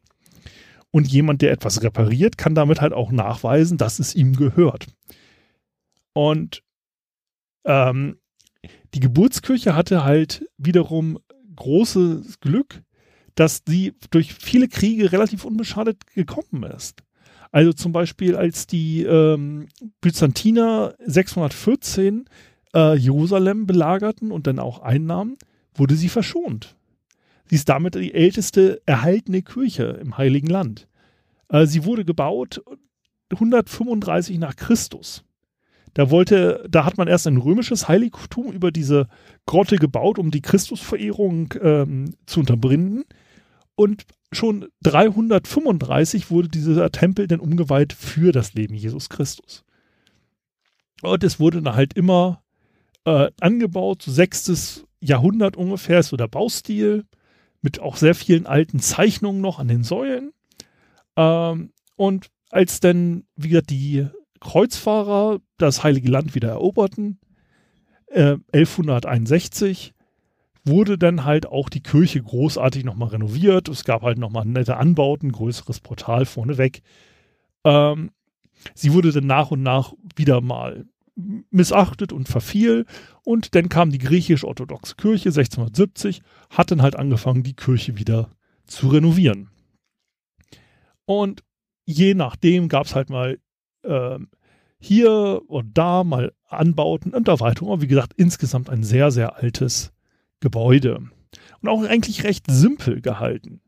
Und 0.91 1.07
jemand, 1.07 1.41
der 1.41 1.51
etwas 1.51 1.83
repariert, 1.83 2.37
kann 2.37 2.55
damit 2.55 2.81
halt 2.81 2.93
auch 2.93 3.11
nachweisen, 3.11 3.77
dass 3.77 3.99
es 3.99 4.15
ihm 4.15 4.35
gehört. 4.35 4.87
Und 6.13 6.63
ähm, 7.65 8.17
die 8.93 8.99
Geburtskirche 8.99 9.75
hatte 9.75 10.03
halt 10.03 10.47
wiederum 10.57 11.19
großes 11.55 12.39
Glück, 12.39 12.81
dass 13.35 13.61
sie 13.67 13.93
durch 14.09 14.33
viele 14.33 14.67
Kriege 14.67 15.11
relativ 15.11 15.45
unbeschadet 15.45 16.07
gekommen 16.07 16.63
ist. 16.63 17.03
Also 17.51 17.73
zum 17.73 17.91
Beispiel, 17.91 18.35
als 18.35 18.67
die 18.67 19.03
ähm, 19.03 19.67
Byzantiner 20.01 20.95
614 21.05 22.25
äh, 22.73 22.95
Jerusalem 22.97 23.65
belagerten 23.65 24.31
und 24.31 24.47
dann 24.47 24.59
auch 24.59 24.79
einnahmen, 24.79 25.37
wurde 25.73 25.95
sie 25.95 26.09
verschont. 26.09 26.75
Sie 27.45 27.55
ist 27.55 27.69
damit 27.69 27.95
die 27.95 28.13
älteste 28.13 28.81
erhaltene 28.85 29.41
Kirche 29.41 29.99
im 30.01 30.17
Heiligen 30.17 30.47
Land. 30.47 30.87
Äh, 31.49 31.65
sie 31.65 31.85
wurde 31.85 32.05
gebaut 32.05 32.61
135 33.31 34.39
nach 34.39 34.55
Christus. 34.55 35.23
Da 35.93 36.11
wollte, 36.11 36.65
da 36.69 36.85
hat 36.85 36.97
man 36.97 37.07
erst 37.07 37.27
ein 37.27 37.37
römisches 37.37 37.87
Heiligtum 37.87 38.51
über 38.51 38.71
diese 38.71 39.07
Grotte 39.45 39.77
gebaut, 39.77 40.19
um 40.19 40.29
die 40.29 40.41
Christusverehrung 40.41 41.53
ähm, 41.61 42.13
zu 42.25 42.41
unterbinden. 42.41 43.03
Und 43.75 44.03
schon 44.31 44.67
335 44.83 46.29
wurde 46.29 46.49
dieser 46.49 46.91
Tempel 46.91 47.27
dann 47.27 47.39
umgeweiht 47.39 47.93
für 47.93 48.31
das 48.31 48.53
Leben 48.53 48.75
Jesus 48.75 49.09
Christus. 49.09 49.63
Und 51.01 51.23
es 51.23 51.39
wurde 51.39 51.61
dann 51.61 51.75
halt 51.75 51.93
immer 51.93 52.43
äh, 53.07 53.31
angebaut, 53.39 54.01
so 54.01 54.11
sechstes 54.11 54.85
Jahrhundert 54.99 55.55
ungefähr 55.55 55.99
ist 55.99 56.09
so 56.09 56.17
der 56.17 56.27
Baustil, 56.27 57.05
mit 57.61 57.79
auch 57.79 57.95
sehr 57.95 58.13
vielen 58.13 58.45
alten 58.45 58.79
Zeichnungen 58.79 59.39
noch 59.39 59.59
an 59.59 59.69
den 59.69 59.83
Säulen. 59.83 60.33
Ähm, 61.15 61.71
und 61.95 62.27
als 62.51 62.81
dann, 62.81 63.23
wie 63.37 63.49
gesagt, 63.49 63.69
die 63.69 64.07
Kreuzfahrer 64.41 65.39
das 65.57 65.83
Heilige 65.83 66.09
Land 66.09 66.35
wieder 66.35 66.49
eroberten. 66.49 67.19
Äh, 68.07 68.37
1161 68.53 69.93
wurde 70.65 70.97
dann 70.97 71.23
halt 71.23 71.45
auch 71.45 71.69
die 71.69 71.81
Kirche 71.81 72.21
großartig 72.21 72.83
nochmal 72.83 73.09
renoviert. 73.09 73.69
Es 73.69 73.85
gab 73.85 74.01
halt 74.01 74.17
nochmal 74.17 74.45
nette 74.45 74.77
Anbauten, 74.77 75.31
größeres 75.31 75.79
Portal 75.79 76.25
vorneweg. 76.25 76.81
Ähm, 77.63 78.11
sie 78.75 78.93
wurde 78.93 79.11
dann 79.11 79.27
nach 79.27 79.51
und 79.51 79.63
nach 79.63 79.93
wieder 80.15 80.41
mal 80.41 80.85
missachtet 81.49 82.13
und 82.13 82.29
verfiel. 82.29 82.85
Und 83.23 83.55
dann 83.55 83.69
kam 83.69 83.91
die 83.91 83.97
griechisch-orthodoxe 83.97 84.95
Kirche 84.95 85.29
1670, 85.29 86.21
hat 86.49 86.71
dann 86.71 86.81
halt 86.81 86.95
angefangen, 86.95 87.43
die 87.43 87.55
Kirche 87.55 87.97
wieder 87.97 88.29
zu 88.65 88.89
renovieren. 88.89 89.49
Und 91.05 91.43
je 91.85 92.13
nachdem 92.13 92.67
gab 92.69 92.85
es 92.85 92.95
halt 92.95 93.09
mal 93.09 93.39
ähm, 93.83 94.29
hier 94.79 95.41
und 95.47 95.77
da 95.77 96.03
mal 96.03 96.33
Anbauten 96.47 97.13
und 97.13 97.27
Erweiterungen. 97.27 97.73
Aber 97.73 97.81
wie 97.81 97.87
gesagt, 97.87 98.13
insgesamt 98.15 98.69
ein 98.69 98.83
sehr, 98.83 99.11
sehr 99.11 99.37
altes 99.37 99.93
Gebäude. 100.39 101.01
Und 101.61 101.69
auch 101.69 101.83
eigentlich 101.83 102.23
recht 102.23 102.45
simpel 102.49 103.01
gehalten. 103.01 103.61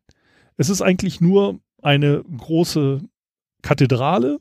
Es 0.58 0.70
ist 0.70 0.82
eigentlich 0.82 1.22
nur 1.22 1.60
eine 1.82 2.24
große 2.24 3.01
Kathedrale 3.62 4.39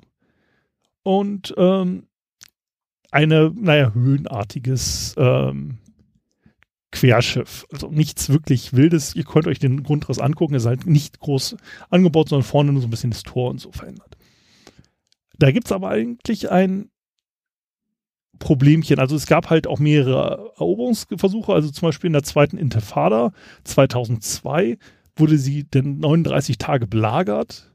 und 1.03 1.55
ähm, 1.57 2.09
eine, 3.11 3.53
naja, 3.55 3.93
höhenartiges 3.95 5.15
ähm, 5.17 5.79
Querschiff. 6.91 7.67
Also 7.73 7.88
nichts 7.91 8.31
wirklich 8.31 8.73
Wildes. 8.73 9.15
Ihr 9.15 9.25
könnt 9.25 9.47
euch 9.47 9.59
den 9.59 9.83
Grundriss 9.83 10.19
angucken. 10.19 10.55
Es 10.55 10.62
ist 10.62 10.69
halt 10.69 10.87
nicht 10.87 11.21
groß 11.21 11.57
angebaut, 11.91 12.29
sondern 12.29 12.47
vorne 12.47 12.73
nur 12.73 12.81
so 12.81 12.88
ein 12.88 12.91
bisschen 12.91 13.11
das 13.11 13.23
Tor 13.23 13.50
und 13.50 13.61
so 13.61 13.73
verändert. 13.73 14.17
Da 15.38 15.50
gibt 15.50 15.67
es 15.67 15.73
aber 15.73 15.91
eigentlich 15.91 16.50
ein 16.50 16.91
Problemchen. 18.38 18.99
Also 18.99 19.17
es 19.17 19.27
gab 19.27 19.50
halt 19.50 19.67
auch 19.67 19.79
mehrere 19.79 20.53
Eroberungsversuche. 20.57 21.53
Also 21.53 21.71
zum 21.71 21.88
Beispiel 21.88 22.09
in 22.09 22.15
der 22.15 22.23
zweiten 22.23 22.57
Intifada 22.57 23.33
2002 23.65 24.79
wurde 25.17 25.38
sie 25.38 25.65
denn 25.65 25.99
39 25.99 26.59
Tage 26.59 26.87
belagert, 26.87 27.73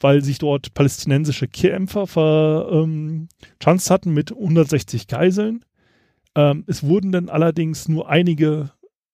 weil 0.00 0.22
sich 0.22 0.38
dort 0.38 0.74
palästinensische 0.74 1.48
Kämpfer 1.48 2.06
verschanzt 2.06 3.90
ähm, 3.90 3.92
hatten 3.92 4.14
mit 4.14 4.32
160 4.32 5.06
Geiseln. 5.06 5.64
Ähm, 6.34 6.64
es 6.66 6.82
wurden 6.82 7.12
dann 7.12 7.28
allerdings 7.28 7.88
nur 7.88 8.08
einige 8.08 8.70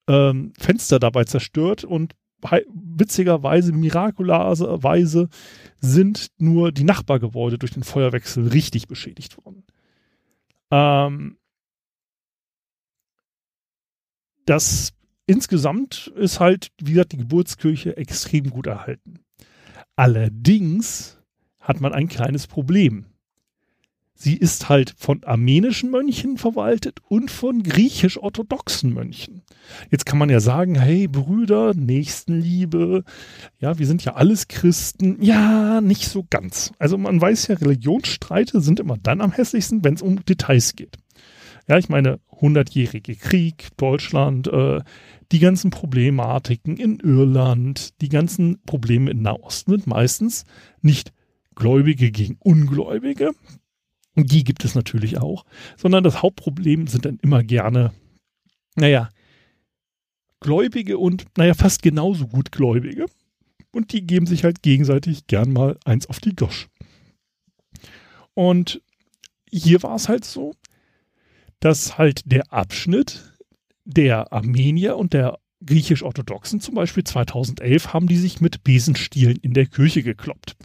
ähm, 0.08 0.52
Fenster 0.58 0.98
dabei 0.98 1.24
zerstört 1.24 1.84
und 1.84 2.14
witzigerweise, 2.68 3.72
mirakularerweise 3.72 5.28
sind 5.78 6.28
nur 6.38 6.72
die 6.72 6.84
Nachbargebäude 6.84 7.58
durch 7.58 7.72
den 7.72 7.84
Feuerwechsel 7.84 8.48
richtig 8.48 8.88
beschädigt 8.88 9.36
worden. 9.44 9.64
Ähm, 10.72 11.38
das 14.44 14.92
insgesamt 15.26 16.12
ist 16.16 16.40
halt, 16.40 16.68
wie 16.80 16.92
gesagt, 16.92 17.12
die 17.12 17.18
Geburtskirche 17.18 17.96
extrem 17.96 18.50
gut 18.50 18.66
erhalten. 18.66 19.20
Allerdings 19.96 21.18
hat 21.60 21.80
man 21.80 21.92
ein 21.92 22.08
kleines 22.08 22.46
Problem. 22.46 23.06
Sie 24.14 24.36
ist 24.36 24.68
halt 24.68 24.94
von 24.96 25.24
armenischen 25.24 25.90
Mönchen 25.90 26.38
verwaltet 26.38 27.00
und 27.08 27.28
von 27.28 27.64
griechisch-orthodoxen 27.64 28.92
Mönchen. 28.92 29.42
Jetzt 29.90 30.06
kann 30.06 30.18
man 30.18 30.30
ja 30.30 30.38
sagen, 30.38 30.76
hey 30.76 31.08
Brüder, 31.08 31.74
Nächstenliebe, 31.74 33.02
ja, 33.58 33.80
wir 33.80 33.86
sind 33.88 34.04
ja 34.04 34.14
alles 34.14 34.46
Christen. 34.46 35.20
Ja, 35.22 35.80
nicht 35.80 36.08
so 36.08 36.24
ganz. 36.30 36.70
Also 36.78 36.98
man 36.98 37.20
weiß 37.20 37.48
ja, 37.48 37.56
Religionsstreite 37.56 38.60
sind 38.60 38.78
immer 38.78 38.96
dann 38.96 39.20
am 39.20 39.32
hässlichsten, 39.32 39.82
wenn 39.82 39.94
es 39.94 40.02
um 40.02 40.24
Details 40.24 40.76
geht. 40.76 40.98
Ja, 41.68 41.78
ich 41.78 41.88
meine, 41.88 42.20
hundertjährige 42.28 43.16
Krieg, 43.16 43.68
Deutschland, 43.76 44.48
äh, 44.48 44.80
die 45.30 45.38
ganzen 45.38 45.70
Problematiken 45.70 46.76
in 46.76 46.98
Irland, 47.00 48.00
die 48.00 48.08
ganzen 48.08 48.60
Probleme 48.64 49.10
in 49.10 49.22
Nahosten 49.22 49.72
sind 49.72 49.86
meistens 49.86 50.44
nicht 50.80 51.12
Gläubige 51.54 52.10
gegen 52.10 52.36
Ungläubige, 52.40 53.32
die 54.14 54.44
gibt 54.44 54.64
es 54.64 54.74
natürlich 54.74 55.18
auch, 55.18 55.44
sondern 55.76 56.04
das 56.04 56.22
Hauptproblem 56.22 56.86
sind 56.86 57.04
dann 57.04 57.18
immer 57.22 57.42
gerne, 57.42 57.92
naja, 58.76 59.08
Gläubige 60.40 60.98
und, 60.98 61.24
naja, 61.38 61.54
fast 61.54 61.82
genauso 61.82 62.26
gut 62.26 62.50
Gläubige. 62.52 63.06
Und 63.70 63.92
die 63.92 64.04
geben 64.06 64.26
sich 64.26 64.44
halt 64.44 64.62
gegenseitig 64.62 65.28
gern 65.28 65.52
mal 65.52 65.78
eins 65.84 66.06
auf 66.06 66.18
die 66.20 66.34
Gosch. 66.34 66.68
Und 68.34 68.82
hier 69.50 69.82
war 69.82 69.94
es 69.94 70.08
halt 70.08 70.24
so, 70.24 70.52
dass 71.62 71.98
halt 71.98 72.22
der 72.30 72.52
Abschnitt 72.52 73.32
der 73.84 74.32
Armenier 74.32 74.96
und 74.96 75.12
der 75.12 75.38
griechisch-orthodoxen 75.64 76.60
zum 76.60 76.74
Beispiel 76.74 77.04
2011 77.04 77.92
haben 77.92 78.08
die 78.08 78.16
sich 78.16 78.40
mit 78.40 78.64
Besenstielen 78.64 79.36
in 79.36 79.54
der 79.54 79.66
Kirche 79.66 80.02
gekloppt 80.02 80.56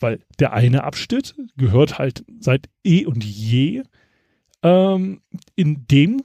weil 0.00 0.20
der 0.38 0.52
eine 0.52 0.84
Abschnitt 0.84 1.34
gehört 1.56 1.98
halt 1.98 2.24
seit 2.38 2.68
eh 2.84 3.06
und 3.06 3.24
je 3.24 3.82
ähm, 4.62 5.20
in 5.54 5.86
dem 5.88 6.22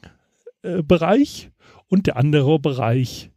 äh, 0.63 0.83
Bereich 0.83 1.51
und 1.87 2.07
der 2.07 2.17
andere 2.17 2.59
Bereich 2.59 3.31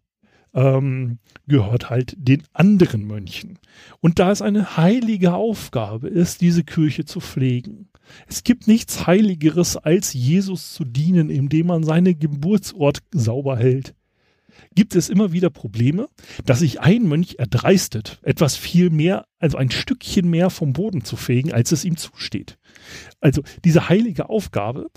ähm, 0.54 1.18
gehört 1.46 1.90
halt 1.90 2.14
den 2.16 2.44
anderen 2.52 3.04
Mönchen. 3.04 3.58
Und 4.00 4.18
da 4.18 4.30
es 4.30 4.40
eine 4.40 4.76
heilige 4.76 5.34
Aufgabe 5.34 6.08
ist, 6.08 6.40
diese 6.40 6.62
Kirche 6.62 7.04
zu 7.04 7.20
pflegen. 7.20 7.88
Es 8.26 8.44
gibt 8.44 8.66
nichts 8.66 9.06
Heiligeres, 9.06 9.76
als 9.76 10.12
Jesus 10.12 10.72
zu 10.72 10.84
dienen, 10.84 11.30
indem 11.30 11.68
man 11.68 11.82
seinen 11.84 12.18
Geburtsort 12.18 12.98
sauber 13.12 13.56
hält 13.56 13.94
gibt 14.74 14.94
es 14.94 15.08
immer 15.08 15.32
wieder 15.32 15.50
Probleme, 15.50 16.08
dass 16.44 16.60
sich 16.60 16.80
ein 16.80 17.04
Mönch 17.04 17.36
erdreistet, 17.38 18.20
etwas 18.22 18.56
viel 18.56 18.90
mehr, 18.90 19.26
also 19.38 19.56
ein 19.56 19.70
Stückchen 19.70 20.28
mehr 20.28 20.50
vom 20.50 20.72
Boden 20.72 21.04
zu 21.04 21.16
fegen, 21.16 21.52
als 21.52 21.72
es 21.72 21.84
ihm 21.84 21.96
zusteht. 21.96 22.58
Also 23.20 23.42
diese 23.64 23.88
heilige 23.88 24.28
Aufgabe 24.28 24.90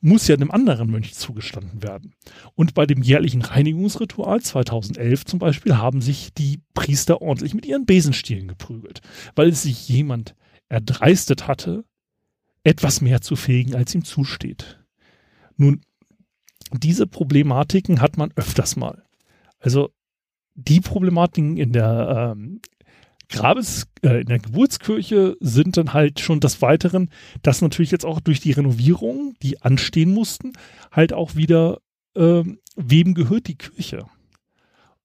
muss 0.00 0.28
ja 0.28 0.36
einem 0.36 0.50
anderen 0.50 0.90
Mönch 0.90 1.14
zugestanden 1.14 1.82
werden. 1.82 2.14
Und 2.54 2.74
bei 2.74 2.86
dem 2.86 3.02
jährlichen 3.02 3.42
Reinigungsritual 3.42 4.40
2011 4.40 5.24
zum 5.24 5.38
Beispiel 5.38 5.78
haben 5.78 6.00
sich 6.00 6.32
die 6.34 6.60
Priester 6.74 7.22
ordentlich 7.22 7.54
mit 7.54 7.66
ihren 7.66 7.86
Besenstielen 7.86 8.46
geprügelt, 8.46 9.00
weil 9.34 9.48
es 9.48 9.62
sich 9.62 9.88
jemand 9.88 10.34
erdreistet 10.68 11.48
hatte, 11.48 11.84
etwas 12.66 13.00
mehr 13.00 13.20
zu 13.20 13.36
fegen, 13.36 13.76
als 13.76 13.94
ihm 13.94 14.04
zusteht. 14.04 14.84
Nun, 15.56 15.82
diese 16.72 17.06
Problematiken 17.06 18.00
hat 18.00 18.16
man 18.16 18.32
öfters 18.34 18.74
mal. 18.74 19.04
Also 19.60 19.90
die 20.56 20.80
Problematiken 20.80 21.58
in 21.58 21.72
der 21.72 22.34
ähm, 22.36 22.60
Grabes, 23.28 23.86
äh, 24.02 24.20
in 24.22 24.26
der 24.26 24.40
Geburtskirche 24.40 25.36
sind 25.38 25.76
dann 25.76 25.92
halt 25.92 26.18
schon 26.18 26.40
des 26.40 26.60
Weiteren, 26.60 27.10
dass 27.42 27.62
natürlich 27.62 27.92
jetzt 27.92 28.04
auch 28.04 28.18
durch 28.18 28.40
die 28.40 28.52
Renovierungen, 28.52 29.34
die 29.42 29.62
anstehen 29.62 30.12
mussten, 30.12 30.52
halt 30.90 31.12
auch 31.12 31.36
wieder, 31.36 31.78
ähm, 32.16 32.58
wem 32.74 33.14
gehört 33.14 33.46
die 33.46 33.56
Kirche? 33.56 34.06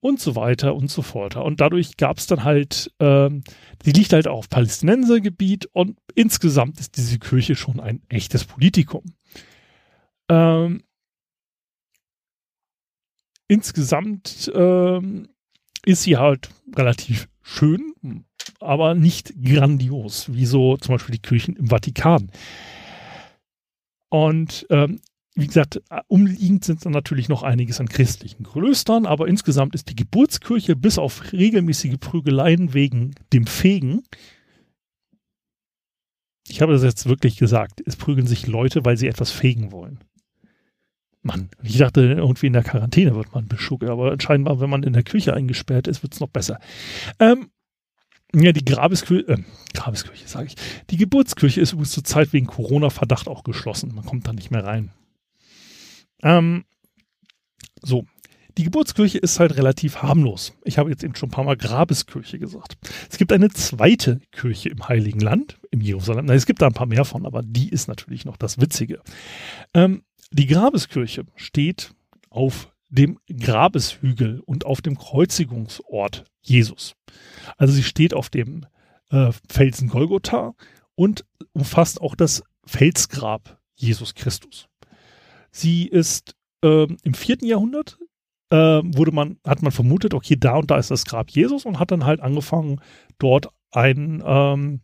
Und 0.01 0.19
so 0.19 0.35
weiter 0.35 0.75
und 0.75 0.89
so 0.89 1.03
fort. 1.03 1.35
Und 1.35 1.61
dadurch 1.61 1.95
gab 1.95 2.17
es 2.17 2.27
dann 2.27 2.43
halt, 2.43 2.91
ähm, 2.99 3.43
die 3.85 3.91
liegt 3.91 4.13
halt 4.13 4.27
auf 4.27 4.49
Palästinensergebiet 4.49 5.67
und 5.67 5.97
insgesamt 6.15 6.79
ist 6.79 6.97
diese 6.97 7.19
Kirche 7.19 7.55
schon 7.55 7.79
ein 7.79 8.01
echtes 8.09 8.45
Politikum. 8.45 9.03
Ähm, 10.27 10.83
insgesamt 13.47 14.51
ähm, 14.55 15.29
ist 15.85 16.03
sie 16.03 16.17
halt 16.17 16.49
relativ 16.75 17.27
schön, 17.43 17.93
aber 18.59 18.95
nicht 18.95 19.33
grandios, 19.43 20.33
wie 20.33 20.45
so 20.45 20.77
zum 20.77 20.95
Beispiel 20.95 21.13
die 21.13 21.21
Kirchen 21.21 21.55
im 21.55 21.67
Vatikan. 21.67 22.31
Und 24.09 24.65
ähm, 24.69 24.99
wie 25.35 25.47
gesagt, 25.47 25.81
umliegend 26.07 26.65
sind 26.65 26.85
dann 26.85 26.91
natürlich 26.91 27.29
noch 27.29 27.43
einiges 27.43 27.79
an 27.79 27.87
christlichen 27.87 28.43
Klöstern, 28.43 29.05
aber 29.05 29.27
insgesamt 29.27 29.75
ist 29.75 29.89
die 29.89 29.95
Geburtskirche 29.95 30.75
bis 30.75 30.97
auf 30.97 31.31
regelmäßige 31.31 31.97
Prügeleien 31.99 32.73
wegen 32.73 33.15
dem 33.31 33.47
Fegen. 33.47 34.03
Ich 36.47 36.61
habe 36.61 36.73
das 36.73 36.83
jetzt 36.83 37.07
wirklich 37.07 37.37
gesagt, 37.37 37.81
es 37.85 37.95
prügeln 37.95 38.27
sich 38.27 38.47
Leute, 38.47 38.83
weil 38.83 38.97
sie 38.97 39.07
etwas 39.07 39.31
fegen 39.31 39.71
wollen. 39.71 39.99
Mann, 41.21 41.49
ich 41.63 41.77
dachte, 41.77 42.01
irgendwie 42.01 42.47
in 42.47 42.53
der 42.53 42.63
Quarantäne 42.63 43.15
wird 43.15 43.33
man 43.33 43.47
beschuckt, 43.47 43.83
aber 43.83 44.19
scheinbar, 44.19 44.59
wenn 44.59 44.69
man 44.69 44.83
in 44.83 44.93
der 44.93 45.03
Küche 45.03 45.33
eingesperrt 45.33 45.87
ist, 45.87 46.03
wird 46.03 46.13
es 46.13 46.19
noch 46.19 46.29
besser. 46.29 46.59
Ähm, 47.19 47.51
ja, 48.33 48.51
die 48.51 48.65
Grabeskirche, 48.65 49.27
äh, 49.27 49.37
Grabeskirche 49.73 50.27
sage 50.27 50.47
ich. 50.47 50.55
Die 50.89 50.97
Geburtskirche 50.97 51.61
ist 51.61 51.73
übrigens 51.73 51.91
zur 51.91 52.03
Zeit 52.03 52.33
wegen 52.33 52.47
Corona-Verdacht 52.47 53.27
auch 53.27 53.43
geschlossen. 53.43 53.93
Man 53.93 54.05
kommt 54.05 54.27
da 54.27 54.33
nicht 54.33 54.51
mehr 54.51 54.63
rein. 54.63 54.91
Ähm, 56.23 56.65
so, 57.81 58.05
die 58.57 58.63
Geburtskirche 58.63 59.17
ist 59.17 59.39
halt 59.39 59.55
relativ 59.55 59.97
harmlos. 59.97 60.53
Ich 60.63 60.77
habe 60.77 60.89
jetzt 60.89 61.03
eben 61.03 61.15
schon 61.15 61.29
ein 61.29 61.31
paar 61.31 61.43
Mal 61.43 61.57
Grabeskirche 61.57 62.37
gesagt. 62.37 62.77
Es 63.09 63.17
gibt 63.17 63.31
eine 63.31 63.49
zweite 63.49 64.19
Kirche 64.31 64.69
im 64.69 64.87
Heiligen 64.87 65.19
Land, 65.19 65.59
im 65.71 65.81
Jerusalem. 65.81 66.25
Na, 66.25 66.33
es 66.33 66.45
gibt 66.45 66.61
da 66.61 66.67
ein 66.67 66.73
paar 66.73 66.87
mehr 66.87 67.05
von, 67.05 67.25
aber 67.25 67.41
die 67.43 67.69
ist 67.69 67.87
natürlich 67.87 68.25
noch 68.25 68.37
das 68.37 68.59
Witzige. 68.59 69.01
Ähm, 69.73 70.03
die 70.31 70.47
Grabeskirche 70.47 71.25
steht 71.35 71.93
auf 72.29 72.71
dem 72.89 73.19
Grabeshügel 73.27 74.41
und 74.41 74.65
auf 74.65 74.81
dem 74.81 74.97
Kreuzigungsort 74.97 76.25
Jesus. 76.41 76.95
Also 77.57 77.73
sie 77.73 77.83
steht 77.83 78.13
auf 78.13 78.29
dem 78.29 78.65
äh, 79.11 79.31
Felsen 79.49 79.87
Golgotha 79.87 80.53
und 80.95 81.25
umfasst 81.53 82.01
auch 82.01 82.15
das 82.15 82.43
Felsgrab 82.65 83.59
Jesus 83.75 84.13
Christus. 84.13 84.67
Sie 85.51 85.87
ist 85.87 86.35
äh, 86.63 86.87
im 87.03 87.13
vierten 87.13 87.45
Jahrhundert 87.45 87.99
äh, 88.49 88.55
wurde 88.83 89.11
man, 89.11 89.37
hat 89.45 89.61
man 89.61 89.71
vermutet, 89.71 90.13
okay, 90.13 90.35
da 90.37 90.57
und 90.57 90.71
da 90.71 90.77
ist 90.77 90.91
das 90.91 91.05
Grab 91.05 91.29
Jesus 91.29 91.65
und 91.65 91.79
hat 91.79 91.91
dann 91.91 92.05
halt 92.05 92.19
angefangen, 92.19 92.81
dort 93.17 93.47
einen 93.71 94.21
ähm, 94.25 94.81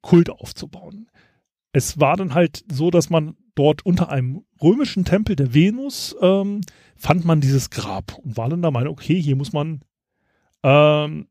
Kult 0.00 0.30
aufzubauen. 0.30 1.08
Es 1.72 1.98
war 1.98 2.16
dann 2.16 2.34
halt 2.34 2.64
so, 2.70 2.90
dass 2.90 3.10
man 3.10 3.36
dort 3.56 3.84
unter 3.84 4.10
einem 4.10 4.44
römischen 4.62 5.04
Tempel 5.04 5.36
der 5.36 5.54
Venus 5.54 6.14
ähm, 6.20 6.60
fand 6.96 7.24
man 7.24 7.40
dieses 7.40 7.70
Grab 7.70 8.16
und 8.18 8.36
war 8.36 8.48
dann 8.48 8.62
der 8.62 8.70
Meinung, 8.70 8.92
okay, 8.92 9.20
hier 9.20 9.36
muss 9.36 9.52
man 9.52 9.80
ähm, 10.62 11.26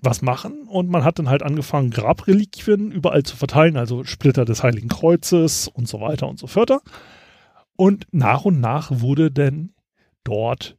was 0.00 0.20
machen 0.22 0.68
und 0.68 0.90
man 0.90 1.04
hat 1.04 1.18
dann 1.18 1.30
halt 1.30 1.42
angefangen, 1.42 1.90
Grabreliquien 1.90 2.92
überall 2.92 3.22
zu 3.22 3.36
verteilen, 3.36 3.76
also 3.76 4.04
Splitter 4.04 4.44
des 4.44 4.62
Heiligen 4.62 4.88
Kreuzes 4.88 5.68
und 5.68 5.88
so 5.88 6.00
weiter 6.00 6.28
und 6.28 6.38
so 6.38 6.46
fort. 6.46 6.70
Und 7.76 8.06
nach 8.10 8.44
und 8.44 8.60
nach 8.60 8.90
wurde 9.00 9.30
denn 9.30 9.74
dort 10.24 10.76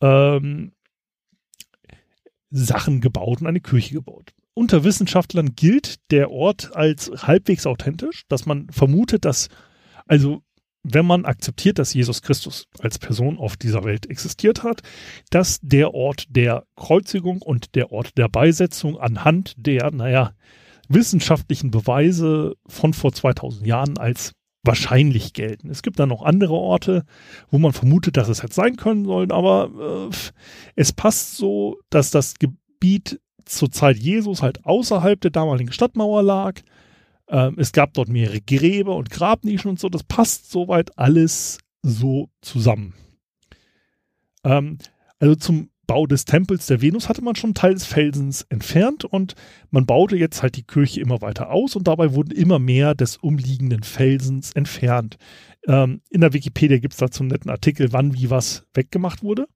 ähm, 0.00 0.72
Sachen 2.50 3.00
gebaut 3.00 3.40
und 3.40 3.46
eine 3.46 3.60
Kirche 3.60 3.94
gebaut. 3.94 4.32
Unter 4.54 4.82
Wissenschaftlern 4.82 5.54
gilt 5.54 6.10
der 6.10 6.30
Ort 6.30 6.74
als 6.74 7.10
halbwegs 7.26 7.66
authentisch, 7.66 8.24
dass 8.28 8.46
man 8.46 8.68
vermutet, 8.70 9.24
dass 9.24 9.48
also 10.06 10.42
wenn 10.82 11.06
man 11.06 11.24
akzeptiert, 11.24 11.78
dass 11.78 11.94
Jesus 11.94 12.22
Christus 12.22 12.66
als 12.80 12.98
Person 12.98 13.38
auf 13.38 13.56
dieser 13.56 13.84
Welt 13.84 14.08
existiert 14.08 14.62
hat, 14.62 14.82
dass 15.30 15.58
der 15.60 15.94
Ort 15.94 16.24
der 16.28 16.64
Kreuzigung 16.76 17.42
und 17.42 17.74
der 17.74 17.92
Ort 17.92 18.16
der 18.16 18.28
Beisetzung 18.28 18.98
anhand 18.98 19.54
der, 19.56 19.90
naja, 19.90 20.32
wissenschaftlichen 20.88 21.70
Beweise 21.70 22.54
von 22.66 22.94
vor 22.94 23.12
2000 23.12 23.66
Jahren 23.66 23.98
als 23.98 24.32
wahrscheinlich 24.62 25.32
gelten. 25.32 25.70
Es 25.70 25.82
gibt 25.82 25.98
dann 25.98 26.08
noch 26.08 26.22
andere 26.22 26.54
Orte, 26.54 27.04
wo 27.50 27.58
man 27.58 27.72
vermutet, 27.72 28.16
dass 28.16 28.28
es 28.28 28.42
hätte 28.42 28.54
sein 28.54 28.76
können 28.76 29.04
sollen, 29.04 29.32
aber 29.32 30.10
äh, 30.10 30.16
es 30.74 30.92
passt 30.92 31.36
so, 31.36 31.78
dass 31.90 32.10
das 32.10 32.34
Gebiet 32.34 33.20
zur 33.44 33.70
Zeit 33.70 33.96
Jesus 33.96 34.42
halt 34.42 34.64
außerhalb 34.66 35.20
der 35.20 35.30
damaligen 35.30 35.72
Stadtmauer 35.72 36.22
lag 36.22 36.60
ähm, 37.30 37.54
es 37.58 37.72
gab 37.72 37.92
dort 37.94 38.08
mehrere 38.08 38.40
Gräber 38.40 38.96
und 38.96 39.10
Grabnischen 39.10 39.68
und 39.68 39.80
so. 39.80 39.88
Das 39.88 40.02
passt 40.02 40.50
soweit 40.50 40.98
alles 40.98 41.58
so 41.82 42.30
zusammen. 42.40 42.94
Ähm, 44.44 44.78
also 45.18 45.34
zum 45.34 45.70
Bau 45.88 46.06
des 46.06 46.26
Tempels 46.26 46.66
der 46.66 46.82
Venus 46.82 47.08
hatte 47.08 47.24
man 47.24 47.34
schon 47.34 47.48
einen 47.48 47.54
Teil 47.54 47.74
des 47.74 47.86
Felsens 47.86 48.42
entfernt 48.42 49.04
und 49.04 49.34
man 49.70 49.86
baute 49.86 50.16
jetzt 50.16 50.42
halt 50.42 50.56
die 50.56 50.62
Kirche 50.62 51.00
immer 51.00 51.22
weiter 51.22 51.50
aus 51.50 51.74
und 51.74 51.88
dabei 51.88 52.14
wurden 52.14 52.30
immer 52.30 52.58
mehr 52.58 52.94
des 52.94 53.16
umliegenden 53.16 53.82
Felsens 53.82 54.52
entfernt. 54.52 55.16
Ähm, 55.66 56.02
in 56.10 56.20
der 56.20 56.34
Wikipedia 56.34 56.78
gibt 56.78 56.92
es 56.92 57.00
dazu 57.00 57.22
einen 57.22 57.30
netten 57.30 57.50
Artikel, 57.50 57.92
wann 57.92 58.12
wie 58.12 58.28
was 58.28 58.66
weggemacht 58.74 59.22
wurde. 59.22 59.48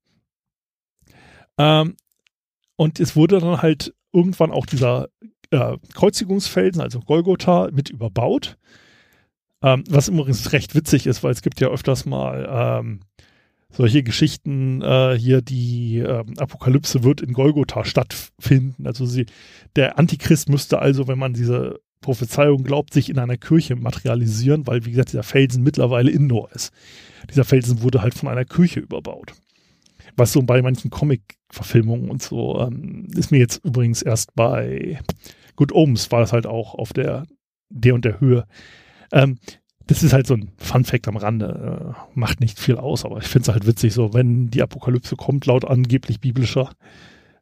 Ähm, 1.59 1.97
und 2.77 2.99
es 2.99 3.15
wurde 3.15 3.39
dann 3.39 3.61
halt 3.61 3.95
irgendwann 4.11 4.53
auch 4.53 4.65
dieser 4.65 5.09
äh, 5.51 5.77
Kreuzigungsfelsen, 5.93 6.81
also 6.81 7.01
Golgotha, 7.01 7.69
mit 7.73 7.91
überbaut. 7.91 8.57
Ähm, 9.63 9.85
was 9.89 10.09
übrigens 10.09 10.53
recht 10.53 10.75
witzig 10.75 11.07
ist, 11.07 11.23
weil 11.23 11.33
es 11.33 11.43
gibt 11.43 11.61
ja 11.61 11.69
öfters 11.69 12.07
mal 12.07 12.81
ähm, 12.81 13.01
solche 13.73 14.03
Geschichten 14.03 14.83
äh, 14.83 15.17
hier, 15.19 15.43
die 15.43 15.99
äh, 15.99 16.25
Apokalypse 16.39 17.03
wird 17.03 17.21
in 17.21 17.33
Golgotha 17.33 17.85
stattfinden. 17.85 18.87
Also 18.87 19.07
sie, 19.07 19.27
der 19.77 19.99
Antichrist 19.99 20.49
müsste 20.49 20.79
also, 20.79 21.09
wenn 21.09 21.19
man 21.19 21.33
diese 21.33 21.81
Prophezeiung 22.01 22.65
glaubt, 22.65 22.93
sich 22.93 23.09
in 23.09 23.19
einer 23.19 23.39
Kirche 23.39 23.77
materialisieren, 23.77 24.67
weil, 24.67 24.85
wie 24.85 24.91
gesagt, 24.91 25.13
dieser 25.13 25.23
Felsen 25.23 25.63
mittlerweile 25.63 26.11
indoor 26.11 26.51
ist. 26.53 26.73
Dieser 27.31 27.45
Felsen 27.45 27.83
wurde 27.83 28.03
halt 28.03 28.15
von 28.15 28.29
einer 28.29 28.45
Kirche 28.45 28.81
überbaut. 28.81 29.33
Was 30.17 30.33
so 30.33 30.43
bei 30.43 30.61
manchen 30.61 30.91
Comic-Verfilmungen 30.91 32.11
und 32.11 32.23
so 32.23 32.61
ähm, 32.61 33.07
ist 33.17 33.31
mir 33.31 33.39
jetzt 33.39 33.65
übrigens 33.65 34.03
erst 34.03 34.35
bei 34.35 34.99
Good 35.57 35.73
Omens 35.73 36.11
war 36.11 36.21
das 36.21 36.33
halt 36.33 36.47
auch 36.47 36.75
auf 36.75 36.93
der, 36.93 37.25
der 37.71 37.95
und 37.95 38.05
der 38.05 38.21
Höhe. 38.21 38.47
Ähm, 39.13 39.39
das 39.93 40.03
ist 40.03 40.15
halt 40.15 40.27
so 40.27 40.35
ein 40.35 40.51
Fun-Fact 40.57 41.07
am 41.09 41.19
Rande. 41.19 41.95
Äh, 41.95 42.19
macht 42.19 42.41
nicht 42.41 42.59
viel 42.59 42.77
aus, 42.77 43.05
aber 43.05 43.19
ich 43.19 43.27
finde 43.27 43.43
es 43.43 43.53
halt 43.53 43.67
witzig, 43.67 43.93
so 43.93 44.15
wenn 44.15 44.49
die 44.49 44.63
Apokalypse 44.63 45.17
kommt, 45.17 45.45
laut 45.45 45.67
angeblich 45.67 46.19
biblischer 46.19 46.71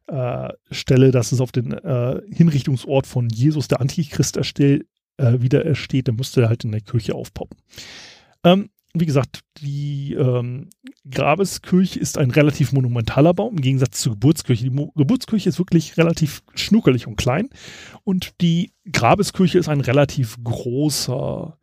äh, 0.07 0.49
Stelle, 0.69 1.11
dass 1.11 1.31
es 1.31 1.39
auf 1.39 1.53
den 1.53 1.71
äh, 1.71 2.21
Hinrichtungsort 2.29 3.07
von 3.07 3.29
Jesus, 3.29 3.69
der 3.69 3.79
Antichrist, 3.79 4.35
erstell, 4.35 4.85
äh, 5.15 5.39
wieder 5.39 5.65
ersteht, 5.65 6.09
dann 6.09 6.17
müsste 6.17 6.41
er 6.41 6.49
halt 6.49 6.65
in 6.65 6.73
der 6.73 6.81
Kirche 6.81 7.15
aufpoppen. 7.15 7.57
Ähm, 8.43 8.69
wie 8.93 9.05
gesagt, 9.05 9.39
die 9.61 10.13
ähm, 10.15 10.67
Grabeskirche 11.09 11.97
ist 11.97 12.17
ein 12.17 12.31
relativ 12.31 12.73
monumentaler 12.73 13.33
Baum 13.33 13.55
im 13.55 13.61
Gegensatz 13.61 14.01
zur 14.01 14.13
Geburtskirche. 14.13 14.65
Die 14.65 14.69
Mo 14.69 14.91
Geburtskirche 14.97 15.47
ist 15.47 15.59
wirklich 15.59 15.97
relativ 15.97 16.43
schnuckelig 16.55 17.07
und 17.07 17.15
klein 17.15 17.47
und 18.03 18.41
die 18.41 18.73
Grabeskirche 18.91 19.57
ist 19.57 19.69
ein 19.69 19.79
relativ 19.79 20.35
großer 20.43 21.57